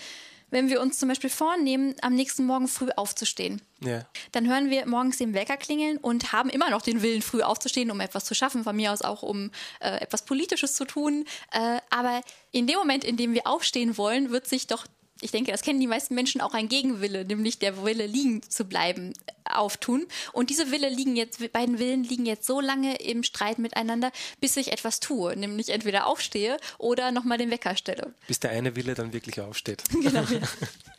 [0.54, 3.60] wenn wir uns zum Beispiel vornehmen, am nächsten Morgen früh aufzustehen.
[3.80, 4.06] Ja.
[4.30, 7.90] Dann hören wir morgens den Wecker klingeln und haben immer noch den Willen, früh aufzustehen,
[7.90, 9.50] um etwas zu schaffen, von mir aus auch um
[9.80, 11.24] äh, etwas Politisches zu tun.
[11.50, 12.20] Äh, aber
[12.52, 14.86] in dem Moment, in dem wir aufstehen wollen, wird sich doch
[15.24, 18.66] ich denke, das kennen die meisten Menschen auch ein Gegenwille, nämlich der Wille liegen zu
[18.66, 19.14] bleiben,
[19.44, 20.06] auftun.
[20.32, 24.56] Und diese Wille liegen jetzt, beiden Willen liegen jetzt so lange im Streit miteinander, bis
[24.58, 28.12] ich etwas tue, nämlich entweder aufstehe oder nochmal den Wecker stelle.
[28.26, 29.82] Bis der eine Wille dann wirklich aufsteht.
[30.04, 30.20] Genau.
[30.20, 30.40] Ja.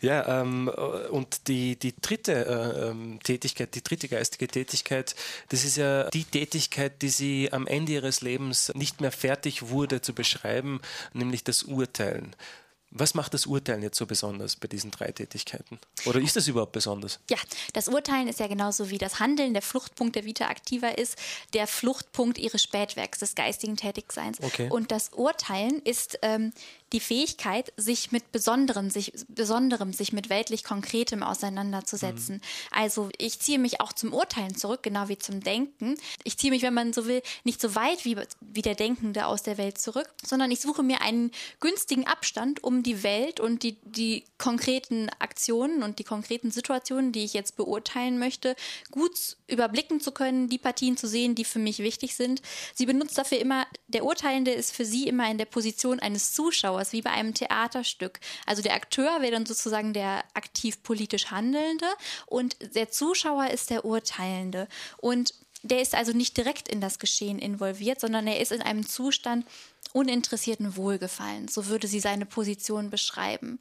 [0.00, 0.68] Ja, ähm,
[1.10, 5.14] und die, die dritte äh, ähm, Tätigkeit, die dritte geistige Tätigkeit,
[5.50, 10.00] das ist ja die Tätigkeit, die sie am Ende ihres Lebens nicht mehr fertig wurde
[10.00, 10.80] zu beschreiben,
[11.12, 12.34] nämlich das Urteilen.
[12.94, 15.78] Was macht das Urteilen jetzt so besonders bei diesen drei Tätigkeiten?
[16.04, 17.20] Oder ist das überhaupt besonders?
[17.30, 17.38] Ja,
[17.72, 21.16] das Urteilen ist ja genauso wie das Handeln der Fluchtpunkt der Vita Activa ist,
[21.54, 24.40] der Fluchtpunkt ihres Spätwerks, des geistigen Tätigseins.
[24.42, 24.68] Okay.
[24.70, 26.52] Und das Urteilen ist ähm,
[26.92, 32.36] die Fähigkeit, sich mit Besonderem, sich, Besonderem, sich mit weltlich Konkretem auseinanderzusetzen.
[32.36, 32.40] Mhm.
[32.70, 35.96] Also ich ziehe mich auch zum Urteilen zurück, genau wie zum Denken.
[36.24, 39.42] Ich ziehe mich, wenn man so will, nicht so weit wie, wie der Denkende aus
[39.42, 41.30] der Welt zurück, sondern ich suche mir einen
[41.60, 47.24] günstigen Abstand, um die Welt und die, die konkreten Aktionen und die konkreten Situationen, die
[47.24, 48.54] ich jetzt beurteilen möchte,
[48.90, 52.42] gut überblicken zu können, die Partien zu sehen, die für mich wichtig sind.
[52.74, 56.81] Sie benutzt dafür immer, der Urteilende ist für sie immer in der Position eines Zuschauers
[56.82, 58.20] sowas wie bei einem Theaterstück.
[58.46, 61.86] Also der Akteur wäre dann sozusagen der aktiv politisch Handelnde
[62.26, 64.68] und der Zuschauer ist der Urteilende.
[64.98, 68.86] Und der ist also nicht direkt in das Geschehen involviert, sondern er ist in einem
[68.86, 69.46] Zustand
[69.92, 71.54] uninteressierten Wohlgefallens.
[71.54, 73.60] So würde sie seine Position beschreiben.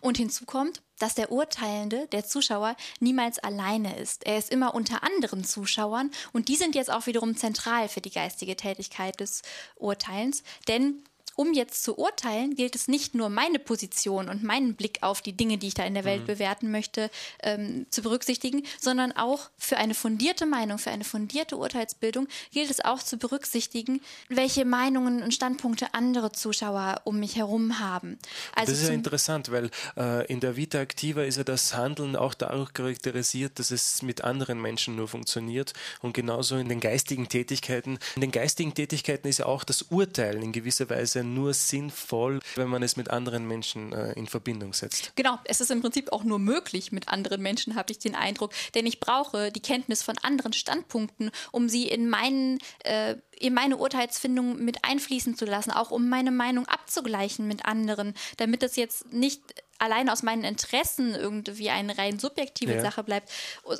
[0.00, 4.24] Und hinzu kommt, dass der Urteilende, der Zuschauer, niemals alleine ist.
[4.24, 8.10] Er ist immer unter anderen Zuschauern und die sind jetzt auch wiederum zentral für die
[8.10, 9.42] geistige Tätigkeit des
[9.76, 11.02] Urteilens, denn
[11.36, 15.34] um jetzt zu urteilen, gilt es nicht nur meine Position und meinen Blick auf die
[15.34, 16.26] Dinge, die ich da in der Welt mhm.
[16.26, 17.10] bewerten möchte,
[17.42, 22.84] ähm, zu berücksichtigen, sondern auch für eine fundierte Meinung, für eine fundierte Urteilsbildung gilt es
[22.84, 28.18] auch zu berücksichtigen, welche Meinungen und Standpunkte andere Zuschauer um mich herum haben.
[28.54, 32.16] Also das ist ja interessant, weil äh, in der Vita Activa ist ja das Handeln
[32.16, 37.28] auch dadurch charakterisiert, dass es mit anderen Menschen nur funktioniert und genauso in den geistigen
[37.28, 37.98] Tätigkeiten.
[38.14, 42.68] In den geistigen Tätigkeiten ist ja auch das Urteilen in gewisser Weise nur sinnvoll, wenn
[42.68, 45.12] man es mit anderen Menschen äh, in Verbindung setzt.
[45.16, 48.52] Genau, es ist im Prinzip auch nur möglich mit anderen Menschen, habe ich den Eindruck.
[48.74, 53.76] Denn ich brauche die Kenntnis von anderen Standpunkten, um sie in meinen äh, in meine
[53.76, 59.12] Urteilsfindung mit einfließen zu lassen, auch um meine Meinung abzugleichen mit anderen, damit es jetzt
[59.12, 59.42] nicht
[59.78, 62.80] allein aus meinen Interessen irgendwie eine rein subjektive ja.
[62.80, 63.30] Sache bleibt.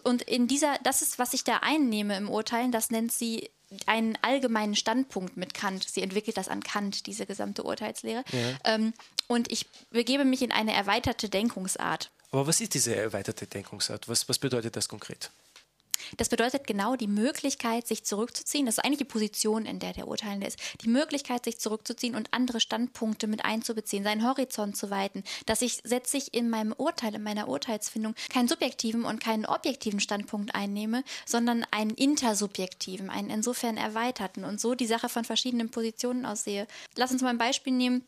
[0.05, 3.51] Und in dieser, das ist, was ich da einnehme im Urteilen, das nennt sie
[3.87, 5.89] einen allgemeinen Standpunkt mit Kant.
[5.89, 8.25] Sie entwickelt das an Kant, diese gesamte Urteilslehre.
[8.33, 8.75] Ja.
[8.75, 8.93] Ähm,
[9.27, 12.11] und ich begebe mich in eine erweiterte Denkungsart.
[12.31, 14.09] Aber was ist diese erweiterte Denkungsart?
[14.09, 15.31] Was, was bedeutet das konkret?
[16.17, 18.67] Das bedeutet genau die Möglichkeit, sich zurückzuziehen.
[18.67, 20.59] Das ist eigentlich die Position, in der der Urteilende ist.
[20.83, 25.25] Die Möglichkeit, sich zurückzuziehen und andere Standpunkte mit einzubeziehen, seinen Horizont zu weiten.
[25.47, 30.01] Dass ich setze ich in meinem Urteil, in meiner Urteilsfindung keinen subjektiven und keinen objektiven
[30.01, 36.27] Standpunkt einnehme, sondern einen intersubjektiven, einen insofern erweiterten und so die Sache von verschiedenen Positionen
[36.27, 36.67] aussehe.
[36.95, 38.05] Lass uns mal ein Beispiel nehmen.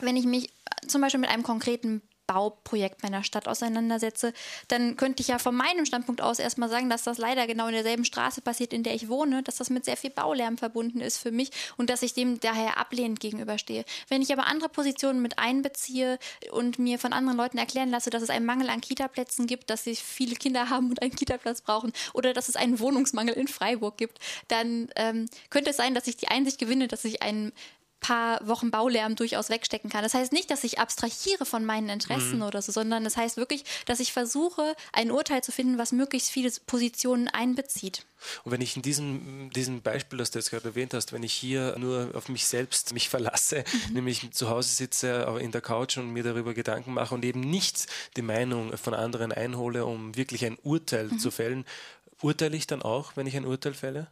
[0.00, 0.50] Wenn ich mich
[0.86, 4.32] zum Beispiel mit einem konkreten Bauprojekt meiner Stadt auseinandersetze,
[4.68, 7.72] dann könnte ich ja von meinem Standpunkt aus erstmal sagen, dass das leider genau in
[7.72, 11.18] derselben Straße passiert, in der ich wohne, dass das mit sehr viel Baulärm verbunden ist
[11.18, 13.84] für mich und dass ich dem daher ablehnend gegenüberstehe.
[14.08, 16.18] Wenn ich aber andere Positionen mit einbeziehe
[16.52, 19.84] und mir von anderen Leuten erklären lasse, dass es einen Mangel an Kitaplätzen gibt, dass
[19.84, 23.96] sie viele Kinder haben und einen Kitaplatz brauchen oder dass es einen Wohnungsmangel in Freiburg
[23.96, 24.18] gibt,
[24.48, 27.52] dann ähm, könnte es sein, dass ich die Einsicht gewinne, dass ich einen
[28.00, 30.02] paar Wochen Baulärm durchaus wegstecken kann.
[30.02, 32.42] Das heißt nicht, dass ich abstrahiere von meinen Interessen mhm.
[32.42, 36.30] oder so, sondern das heißt wirklich, dass ich versuche, ein Urteil zu finden, was möglichst
[36.30, 38.06] viele Positionen einbezieht.
[38.44, 41.32] Und wenn ich in diesem, diesem Beispiel, das du jetzt gerade erwähnt hast, wenn ich
[41.32, 43.94] hier nur auf mich selbst mich verlasse, mhm.
[43.94, 47.86] nämlich zu Hause sitze in der Couch und mir darüber Gedanken mache und eben nicht
[48.16, 51.18] die Meinung von anderen einhole, um wirklich ein Urteil mhm.
[51.18, 51.64] zu fällen,
[52.20, 54.08] urteile ich dann auch, wenn ich ein Urteil fälle?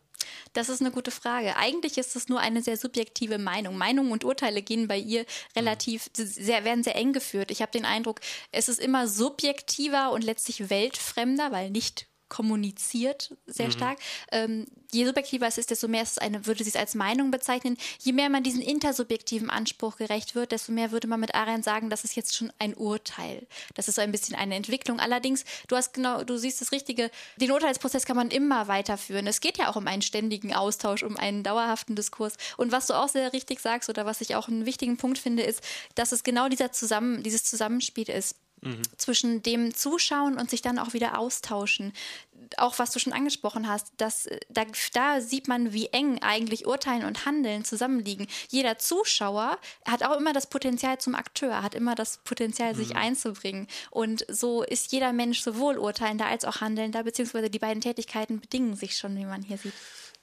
[0.53, 1.57] Das ist eine gute Frage.
[1.57, 3.77] Eigentlich ist es nur eine sehr subjektive Meinung.
[3.77, 7.51] Meinungen und Urteile gehen bei ihr relativ, sehr, werden sehr eng geführt.
[7.51, 8.21] Ich habe den Eindruck,
[8.53, 13.73] es ist immer subjektiver und letztlich weltfremder, weil nicht kommuniziert sehr mhm.
[13.73, 13.99] stark.
[14.33, 17.31] Ähm, je subjektiver es ist, desto mehr ist es eine, würde sie es als Meinung
[17.31, 17.77] bezeichnen.
[18.01, 21.91] Je mehr man diesen intersubjektiven Anspruch gerecht wird, desto mehr würde man mit Arendt sagen,
[21.91, 23.47] das ist jetzt schon ein Urteil.
[23.75, 25.01] Das ist so ein bisschen eine Entwicklung.
[25.01, 29.27] Allerdings, du hast genau, du siehst das Richtige, den Urteilsprozess kann man immer weiterführen.
[29.27, 32.35] Es geht ja auch um einen ständigen Austausch, um einen dauerhaften Diskurs.
[32.57, 35.43] Und was du auch sehr richtig sagst oder was ich auch einen wichtigen Punkt finde,
[35.43, 35.63] ist,
[35.95, 38.83] dass es genau dieser Zusammen, dieses Zusammenspiel ist Mhm.
[38.97, 41.93] zwischen dem Zuschauen und sich dann auch wieder austauschen.
[42.57, 47.05] Auch was du schon angesprochen hast, dass, da, da sieht man, wie eng eigentlich Urteilen
[47.05, 48.27] und Handeln zusammenliegen.
[48.49, 52.97] Jeder Zuschauer hat auch immer das Potenzial zum Akteur, hat immer das Potenzial, sich mhm.
[52.97, 53.69] einzubringen.
[53.91, 58.75] Und so ist jeder Mensch sowohl urteilender als auch handelnder, beziehungsweise die beiden Tätigkeiten bedingen
[58.75, 59.75] sich schon, wie man hier sieht.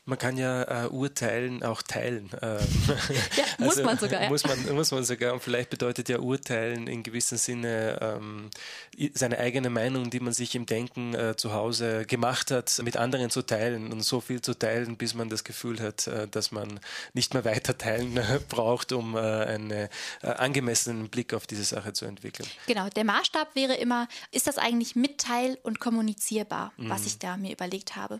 [0.06, 2.30] Man kann ja äh, urteilen auch teilen.
[2.41, 2.60] Ähm,
[3.38, 4.24] ja, muss also, man sogar.
[4.24, 4.30] Ja.
[4.30, 5.34] Muss, man, muss man sogar.
[5.34, 8.49] Und vielleicht bedeutet ja urteilen in gewissem Sinne ähm,
[9.14, 13.30] seine eigene Meinung, die man sich im Denken äh, zu Hause gemacht hat, mit anderen
[13.30, 16.82] zu teilen und so viel zu teilen, bis man das Gefühl hat, äh, dass man
[17.14, 19.89] nicht mehr weiter teilen braucht, um äh, einen äh,
[20.22, 22.49] angemessenen Blick auf diese Sache zu entwickeln.
[22.68, 26.89] Genau, der Maßstab wäre immer, ist das eigentlich mitteil- und kommunizierbar, mhm.
[26.89, 28.20] was ich da mir überlegt habe?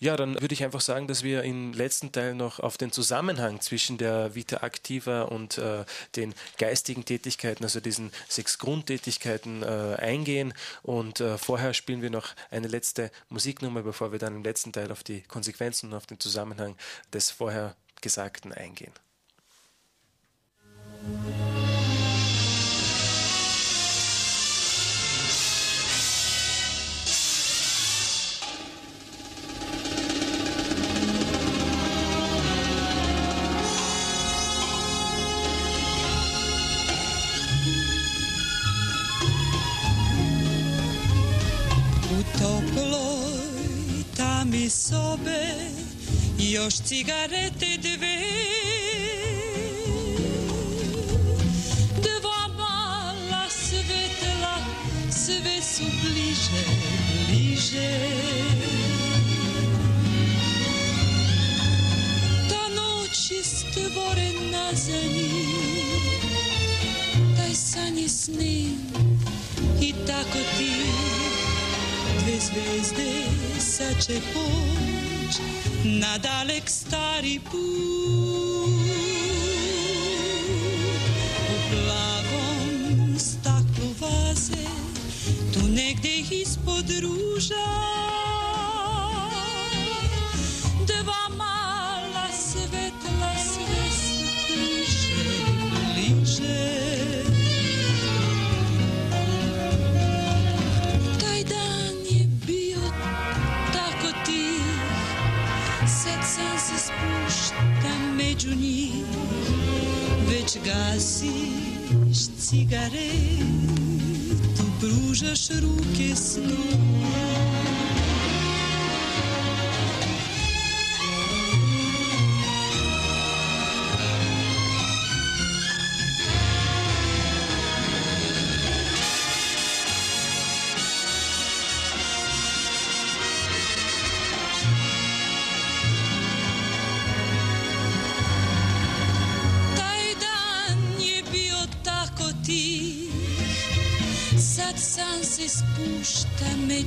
[0.00, 3.60] Ja, dann würde ich einfach sagen, dass wir im letzten Teil noch auf den Zusammenhang
[3.60, 5.84] zwischen der Vita Activa und äh,
[6.14, 10.54] den geistigen Tätigkeiten, also diesen sechs Grundtätigkeiten, äh, eingehen.
[10.82, 14.92] Und äh, vorher spielen wir noch eine letzte Musiknummer, bevor wir dann im letzten Teil
[14.92, 16.76] auf die Konsequenzen und auf den Zusammenhang
[17.12, 18.92] des vorher Gesagten eingehen.
[21.02, 21.67] Musik
[44.70, 45.54] sobe
[46.38, 48.18] još cigarete dve
[51.96, 54.58] Dva mala svetla
[55.10, 56.64] sve su bliže,
[57.28, 57.98] bliže
[62.48, 65.48] Ta noć je stvorena za njih
[67.36, 68.78] Taj san je snim
[69.80, 71.27] i tako ti
[72.38, 73.10] dve zvezde
[73.58, 75.40] să ce poci
[75.98, 77.58] na dalek stari put.
[81.52, 84.68] U plavom staklu vaze
[85.52, 88.07] tu negde ispod ruža
[110.56, 113.44] gasiš cigaretu,
[114.80, 116.56] pružaš ruke snu.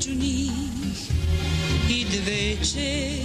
[0.02, 0.52] Spušta među njih
[1.90, 3.22] i dve će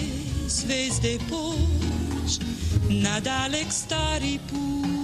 [0.49, 2.39] zvezde poć
[2.91, 4.96] na dalek stari put.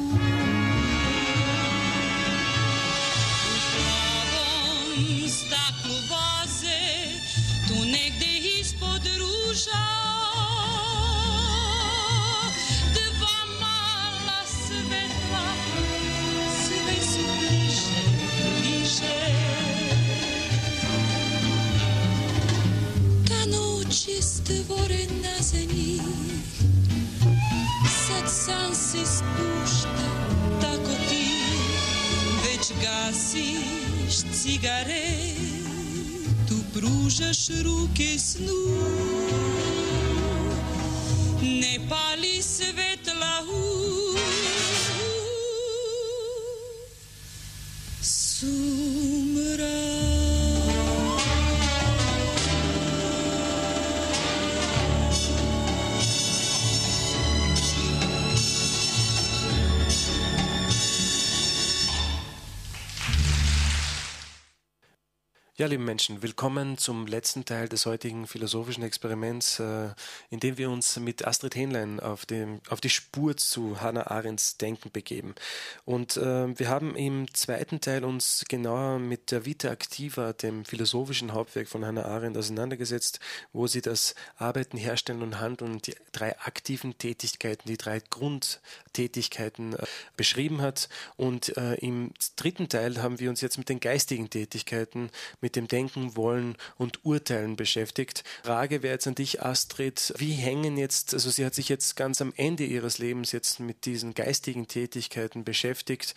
[37.22, 39.11] Pružaš ruke snu
[65.62, 69.90] Ja, liebe Menschen, willkommen zum letzten Teil des heutigen philosophischen Experiments, äh,
[70.28, 74.56] in dem wir uns mit Astrid Hähnlein auf, dem, auf die Spur zu Hannah Arendts
[74.56, 75.36] Denken begeben.
[75.84, 81.32] Und äh, wir haben im zweiten Teil uns genauer mit der Vita Activa, dem philosophischen
[81.32, 83.20] Hauptwerk von Hannah Arendt, auseinandergesetzt,
[83.52, 89.86] wo sie das Arbeiten, Herstellen und Handeln, die drei aktiven Tätigkeiten, die drei Grundtätigkeiten äh,
[90.16, 90.88] beschrieben hat.
[91.16, 95.10] Und im dritten Teil haben wir uns jetzt mit den geistigen Tätigkeiten,
[95.40, 98.24] mit dem Denken, Wollen und Urteilen beschäftigt.
[98.44, 102.20] Frage wäre jetzt an dich, Astrid, wie hängen jetzt, also sie hat sich jetzt ganz
[102.20, 106.14] am Ende ihres Lebens jetzt mit diesen geistigen Tätigkeiten beschäftigt.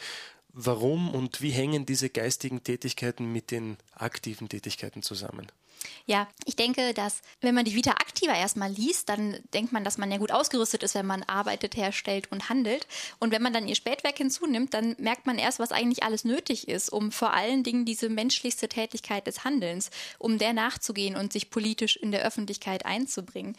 [0.57, 5.47] Warum und wie hängen diese geistigen Tätigkeiten mit den aktiven Tätigkeiten zusammen?
[6.05, 9.97] Ja, ich denke, dass wenn man die Vita Activa erstmal liest, dann denkt man, dass
[9.97, 12.87] man ja gut ausgerüstet ist, wenn man arbeitet, herstellt und handelt.
[13.19, 16.67] Und wenn man dann ihr Spätwerk hinzunimmt, dann merkt man erst, was eigentlich alles nötig
[16.67, 21.49] ist, um vor allen Dingen diese menschlichste Tätigkeit des Handelns, um der nachzugehen und sich
[21.49, 23.55] politisch in der Öffentlichkeit einzubringen.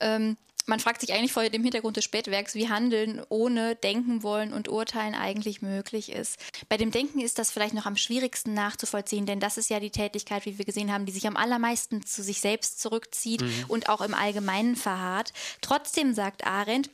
[0.00, 0.36] Ähm,
[0.66, 4.68] man fragt sich eigentlich vor dem Hintergrund des Spätwerks, wie Handeln ohne Denken wollen und
[4.68, 6.38] Urteilen eigentlich möglich ist.
[6.68, 9.90] Bei dem Denken ist das vielleicht noch am schwierigsten nachzuvollziehen, denn das ist ja die
[9.90, 14.00] Tätigkeit, wie wir gesehen haben, die sich am allermeisten zu sich selbst zurückzieht und auch
[14.00, 15.32] im Allgemeinen verharrt.
[15.60, 16.90] Trotzdem sagt Arendt,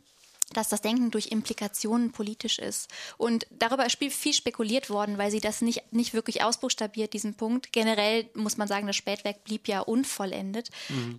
[0.52, 2.90] dass das Denken durch Implikationen politisch ist.
[3.16, 7.72] Und darüber ist viel, spekuliert worden, weil sie das nicht, nicht wirklich ausbuchstabiert, diesen Punkt.
[7.72, 10.70] Generell muss man sagen, das Spätwerk blieb ja unvollendet.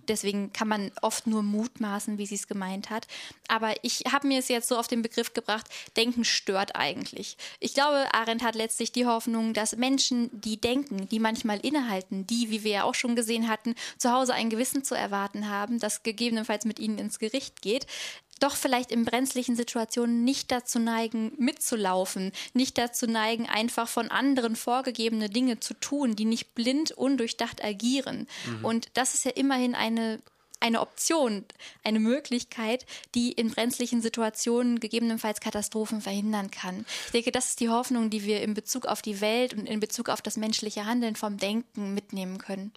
[0.08, 3.06] Deswegen kann man oft nur mutmaßen, wie sie es gemeint hat.
[3.48, 5.66] Aber ich habe mir es jetzt so auf den Begriff gebracht,
[5.96, 7.36] Denken stört eigentlich.
[7.60, 12.50] Ich glaube, Arendt hat letztlich die Hoffnung, dass Menschen, die denken, die manchmal innehalten, die,
[12.50, 16.02] wie wir ja auch schon gesehen hatten, zu Hause ein Gewissen zu erwarten haben, das
[16.02, 17.86] gegebenenfalls mit ihnen ins Gericht geht,
[18.42, 24.56] doch vielleicht in brenzlichen Situationen nicht dazu neigen, mitzulaufen, nicht dazu neigen, einfach von anderen
[24.56, 28.26] vorgegebene Dinge zu tun, die nicht blind, undurchdacht agieren.
[28.62, 30.20] Und das ist ja immerhin eine
[30.62, 31.44] eine Option,
[31.82, 36.86] eine Möglichkeit, die in brenzlichen Situationen gegebenenfalls Katastrophen verhindern kann.
[37.06, 39.80] Ich denke, das ist die Hoffnung, die wir in Bezug auf die Welt und in
[39.80, 42.72] Bezug auf das menschliche Handeln vom Denken mitnehmen können.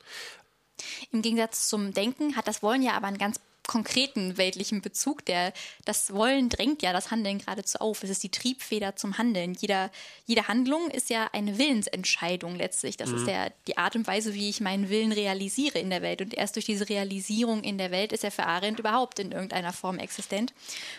[1.12, 5.26] Im Gegensatz zum Denken hat das Wollen ja aber einen ganz konkreten weltlichen Bezug.
[5.26, 5.54] Der,
[5.86, 8.04] das Wollen drängt ja das Handeln geradezu auf.
[8.04, 9.56] Es ist die Triebfeder zum Handeln.
[9.60, 9.92] Jeder,
[10.26, 12.98] jede Handlung ist ja eine Willensentscheidung letztlich.
[12.98, 16.22] Das ist ja die Art und Weise, wie ich meinen Willen realisiere in der Welt.
[16.22, 19.74] Und erst durch diese Realisierung in der Welt ist er für Arendt überhaupt in irgendeiner
[19.74, 20.54] Form existent.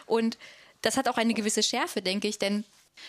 [0.06, 0.38] Und
[0.82, 2.64] das hat auch eine gewisse Schärfe, denke ich, denn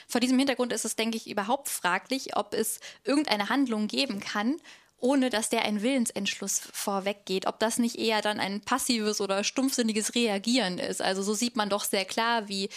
[0.08, 4.58] vor diesem Hintergrund ist es, denke ich, überhaupt fraglich, ob es irgendeine Handlung geben kann,
[5.00, 7.46] ohne dass der ein Willensentschluss vorweggeht.
[7.46, 11.02] Ob das nicht eher dann ein passives oder stumpfsinniges Reagieren ist.
[11.02, 12.70] Also so sieht man doch sehr klar, wie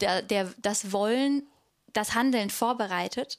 [0.00, 1.46] der, der, das Wollen
[1.92, 3.38] das Handeln vorbereitet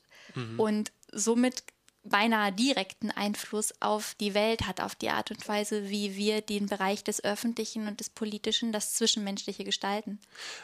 [0.58, 1.64] und somit
[2.06, 6.68] beinahe direkten Einfluss auf die Welt hat, auf die Art und Weise, wie wir den
[6.68, 10.20] Bereich des Öffentlichen und des Politischen, das Zwischenmenschliche gestalten.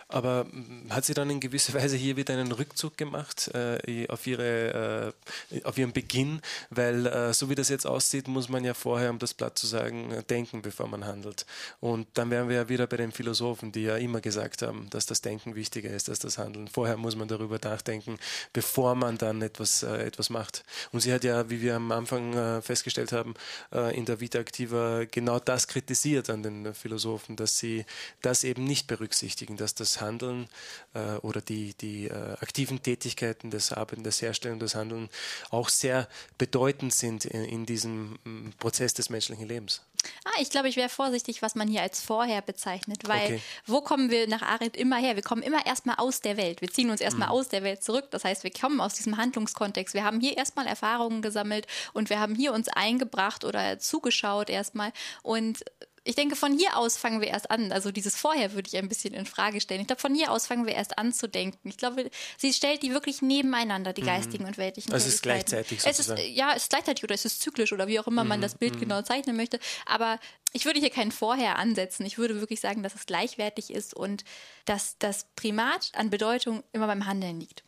[0.08, 4.28] Aber mm, hat sie dann in gewisser Weise hier wieder einen Rückzug gemacht äh, auf,
[4.28, 5.14] ihre,
[5.52, 6.42] äh, auf ihren Beginn?
[6.70, 9.66] Weil äh, so wie das jetzt aussieht, muss man ja vorher, um das Blatt zu
[9.66, 11.46] sagen, denken, bevor man handelt.
[11.80, 15.08] Und dann wären wir ja wieder bei den Philosophen, die ja immer gesagt haben, dass
[15.08, 16.68] das Denken wichtiger ist als das Handeln.
[16.68, 18.20] Vorher muss man darüber nachdenken,
[18.54, 20.64] bevor man dann etwas, äh, etwas macht.
[20.92, 23.34] Und sie hat ja ja, wie wir am Anfang äh, festgestellt haben,
[23.74, 27.86] äh, in der Vita Activa genau das kritisiert an den Philosophen, dass sie
[28.22, 30.50] das eben nicht berücksichtigen, dass das Handeln
[30.94, 35.10] äh, oder die, die aktiven Tätigkeiten des Arbeiten, des Herstellen, des Handeln
[35.50, 36.08] auch sehr
[36.38, 39.82] bedeutend sind in, in diesem mm, Prozess des menschlichen Lebens.
[40.24, 43.42] Ah, ich glaube, ich wäre vorsichtig, was man hier als vorher bezeichnet, weil Okay.
[43.66, 45.16] wo kommen wir nach Arendt immer her?
[45.16, 46.62] Wir kommen immer erstmal aus der Welt.
[46.62, 48.06] Wir ziehen uns erstmal aus der Welt zurück.
[48.12, 49.96] Das heißt, wir kommen aus diesem Handlungskontext.
[49.96, 54.94] Wir haben hier erstmal Erfahrungen gesammelt und wir haben hier uns eingebracht oder zugeschaut erstmal.
[55.24, 55.64] Und
[56.04, 57.72] ich denke, von hier aus fangen wir erst an.
[57.72, 59.82] Also dieses Vorher würde ich ein bisschen in Frage stellen.
[59.82, 61.70] Ich glaube, von hier aus fangen wir erst an zu denken.
[61.70, 65.80] Ich glaube, sie stellt die wirklich nebeneinander, die geistigen und weltlichen Also es ist gleichzeitig
[65.80, 66.34] Es ist, sozusagen.
[66.34, 68.80] ja, es ist gleichzeitig oder es ist zyklisch oder wie auch immer man das Bild
[68.80, 69.60] genau zeichnen möchte.
[69.86, 70.20] Aber
[70.54, 72.06] ich würde hier kein Vorher ansetzen.
[72.06, 74.24] Ich würde wirklich sagen, dass es gleichwertig ist und
[74.66, 77.64] dass das Primat an Bedeutung immer beim Handeln liegt.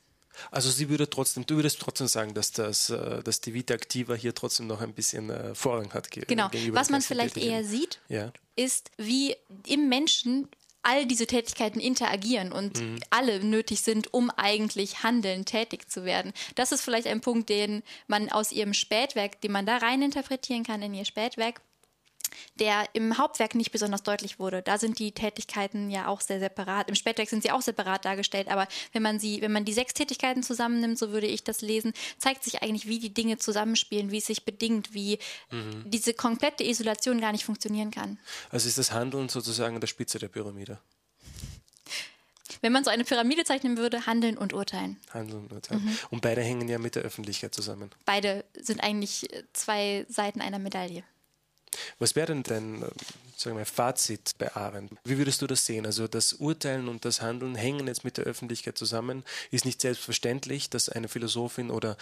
[0.52, 4.14] Also sie würde trotzdem, du würdest trotzdem sagen, dass das, äh, dass die Vita Activa
[4.16, 6.12] hier trotzdem noch ein bisschen äh, Vorrang hat.
[6.12, 6.50] ge- Genau.
[6.72, 8.32] Was man vielleicht eher sieht, Ja.
[8.56, 9.36] ist, wie
[9.68, 10.48] im Menschen
[10.86, 16.34] all diese Tätigkeiten interagieren und alle nötig sind, um eigentlich handeln, tätig zu werden.
[16.56, 20.64] Das ist vielleicht ein Punkt, den man aus ihrem Spätwerk, den man da rein interpretieren
[20.64, 21.62] kann in ihr Spätwerk,
[22.60, 24.62] der im Hauptwerk nicht besonders deutlich wurde.
[24.62, 26.90] Da sind die Tätigkeiten ja auch sehr separat.
[26.90, 29.94] Im Spätwerk sind sie auch separat dargestellt, aber wenn man sie, wenn man die sechs
[29.94, 34.18] Tätigkeiten zusammennimmt, so würde ich das lesen, zeigt sich eigentlich, wie die Dinge zusammenspielen, wie
[34.18, 35.20] es sich bedingt, wie
[35.86, 38.20] diese komplette Isolation gar nicht funktionieren kann.
[38.50, 40.80] Also ist das Handeln sozusagen an der Spitze der Pyramide.
[42.62, 44.98] Wenn man so eine Pyramide zeichnen würde, Handeln und Urteilen.
[45.14, 45.84] Handeln und Urteilen.
[45.84, 45.98] Mhm.
[46.12, 47.92] Und beide hängen ja mit der Öffentlichkeit zusammen.
[48.06, 51.04] Beide sind eigentlich zwei Seiten einer Medaille.
[52.00, 52.88] Was wäre denn dein äh,
[53.36, 54.94] sagen wir, Fazit bei Arendt?
[55.04, 55.86] Wie würdest du das sehen?
[55.86, 59.24] Also das Urteilen und das Handeln hängen jetzt mit der Öffentlichkeit zusammen.
[59.52, 61.98] Ist nicht selbstverständlich, dass eine Philosophin oder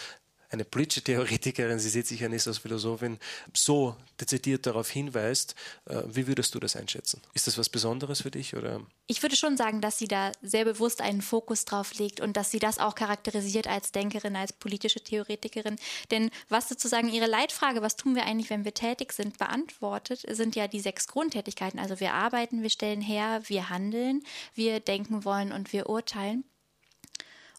[0.52, 3.18] eine politische Theoretikerin, sie sieht sich ja nicht als Philosophin,
[3.54, 5.54] so dezidiert darauf hinweist.
[5.86, 7.22] Äh, Wie würdest du das einschätzen?
[7.32, 8.54] Ist das was Besonderes für dich?
[8.54, 8.82] Oder?
[9.06, 12.50] Ich würde schon sagen, dass sie da sehr bewusst einen Fokus drauf legt und dass
[12.50, 15.76] sie das auch charakterisiert als Denkerin, als politische Theoretikerin.
[16.10, 20.54] Denn was sozusagen ihre Leitfrage, was tun wir eigentlich, wenn wir tätig sind, beantwortet, sind
[20.54, 21.80] ja die sechs Grundtätigkeiten.
[21.80, 24.22] Also wir arbeiten, wir stellen her, wir handeln,
[24.54, 26.44] wir denken wollen und wir urteilen.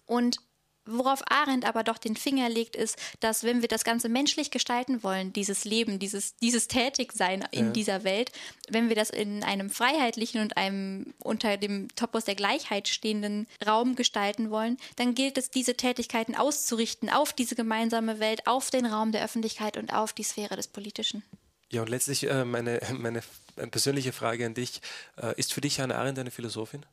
[0.05, 0.37] Und
[0.85, 5.03] worauf Arendt aber doch den Finger legt, ist, dass wenn wir das Ganze menschlich gestalten
[5.03, 8.31] wollen, dieses Leben, dieses, dieses Tätigsein in dieser Welt,
[8.69, 13.95] wenn wir das in einem freiheitlichen und einem unter dem Topos der Gleichheit stehenden Raum
[13.95, 19.11] gestalten wollen, dann gilt es, diese Tätigkeiten auszurichten auf diese gemeinsame Welt, auf den Raum
[19.11, 21.23] der Öffentlichkeit und auf die Sphäre des Politischen.
[21.71, 23.21] Ja, und letztlich äh, meine, meine
[23.55, 24.81] persönliche Frage an dich.
[25.17, 26.85] Äh, ist für dich Hannah Arendt eine Philosophin?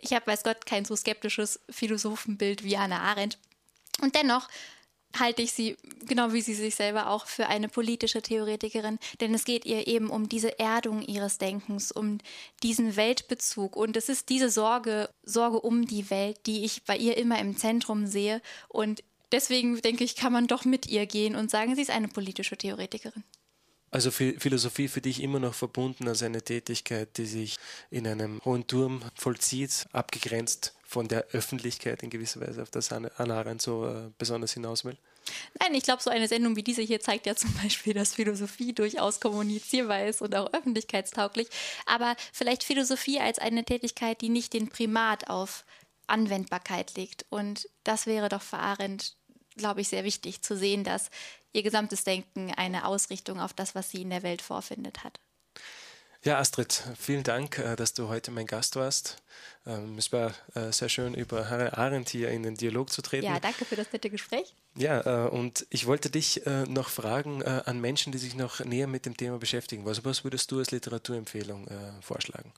[0.00, 3.38] Ich habe, weiß Gott, kein so skeptisches Philosophenbild wie Hannah Arendt.
[4.00, 4.48] Und dennoch
[5.18, 5.76] halte ich sie,
[6.06, 10.10] genau wie sie sich selber auch, für eine politische Theoretikerin, denn es geht ihr eben
[10.10, 12.18] um diese Erdung ihres Denkens, um
[12.62, 13.76] diesen Weltbezug.
[13.76, 17.56] Und es ist diese Sorge, Sorge um die Welt, die ich bei ihr immer im
[17.56, 18.42] Zentrum sehe.
[18.68, 22.08] Und deswegen denke ich, kann man doch mit ihr gehen und sagen, sie ist eine
[22.08, 23.24] politische Theoretikerin.
[23.90, 27.56] Also Phi- Philosophie für dich immer noch verbunden als eine Tätigkeit, die sich
[27.90, 33.10] in einem hohen Turm vollzieht, abgegrenzt von der Öffentlichkeit in gewisser Weise, auf das Hannah
[33.18, 34.96] Arendt so äh, besonders hinaus will.
[35.60, 38.72] Nein, ich glaube, so eine Sendung wie diese hier zeigt ja zum Beispiel, dass Philosophie
[38.72, 41.48] durchaus kommunizierbar ist und auch öffentlichkeitstauglich.
[41.86, 45.64] Aber vielleicht Philosophie als eine Tätigkeit, die nicht den Primat auf
[46.06, 47.26] Anwendbarkeit legt.
[47.30, 49.14] Und das wäre doch für Arendt,
[49.56, 51.10] glaube ich, sehr wichtig zu sehen, dass
[51.52, 55.18] ihr gesamtes Denken eine Ausrichtung auf das, was sie in der Welt vorfindet, hat.
[56.24, 59.22] Ja, Astrid, vielen Dank, äh, dass du heute mein Gast warst.
[59.64, 63.24] Ähm, Es war äh, sehr schön, über Hannah Arendt hier in den Dialog zu treten.
[63.24, 64.52] Ja, danke für das nette Gespräch.
[64.74, 69.06] Ja, äh, und ich wollte dich noch fragen an Menschen, die sich noch näher mit
[69.06, 69.84] dem Thema beschäftigen.
[69.84, 71.68] Was, würdest du als Literaturempfehlung
[72.00, 72.52] vorschlagen?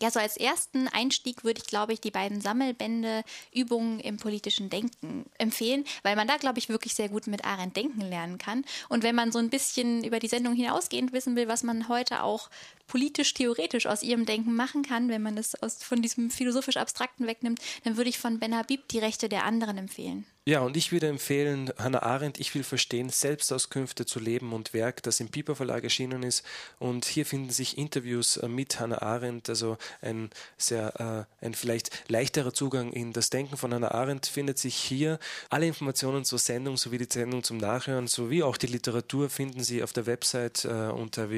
[0.00, 3.22] Ja, so als ersten Einstieg würde ich, glaube ich, die beiden Sammelbände
[3.52, 7.76] Übungen im politischen Denken empfehlen, weil man da, glaube ich, wirklich sehr gut mit Arendt
[7.76, 8.64] denken lernen kann.
[8.88, 12.22] Und wenn man so ein bisschen über die Sendung hinausgehend wissen will, was man heute
[12.22, 12.50] auch
[12.86, 18.10] politisch-theoretisch aus ihrem Denken machen kann, wenn man aus, von diesem philosophisch-abstrakten wegnimmt, dann würde
[18.10, 20.26] ich von Ben Habib die Rechte der anderen empfehlen.
[20.48, 25.02] Ja, und ich würde empfehlen, Hannah Arendt, Ich will verstehen, Selbstauskünfte zu Leben und Werk,
[25.02, 26.44] das im Piper Verlag erschienen ist.
[26.78, 32.08] Und hier finden sich Interviews äh, mit Hannah Arendt, also ein sehr, äh, ein vielleicht
[32.08, 35.18] leichterer Zugang in das Denken von Hannah Arendt findet sich hier.
[35.50, 39.82] Alle Informationen zur Sendung sowie die Sendung zum Nachhören sowie auch die Literatur finden Sie
[39.82, 41.28] auf der Website äh, unter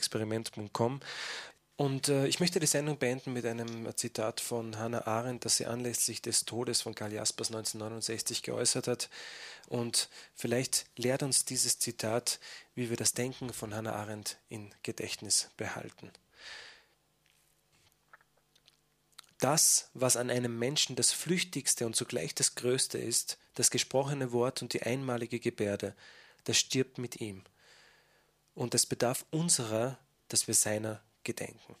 [0.00, 1.00] www.philosophisches-experiment.com.
[1.76, 5.64] Und äh, ich möchte die Sendung beenden mit einem Zitat von Hannah Arendt, das sie
[5.64, 9.08] anlässlich des Todes von Karl Jaspers 1969 geäußert hat.
[9.66, 12.38] Und vielleicht lehrt uns dieses Zitat,
[12.74, 16.10] wie wir das Denken von Hannah Arendt in Gedächtnis behalten.
[19.38, 24.60] Das, was an einem Menschen das Flüchtigste und zugleich das Größte ist, das gesprochene Wort
[24.60, 25.94] und die einmalige Gebärde,
[26.44, 27.42] das stirbt mit ihm.
[28.54, 29.98] Und es bedarf unserer,
[30.28, 31.76] dass wir seiner gedenken.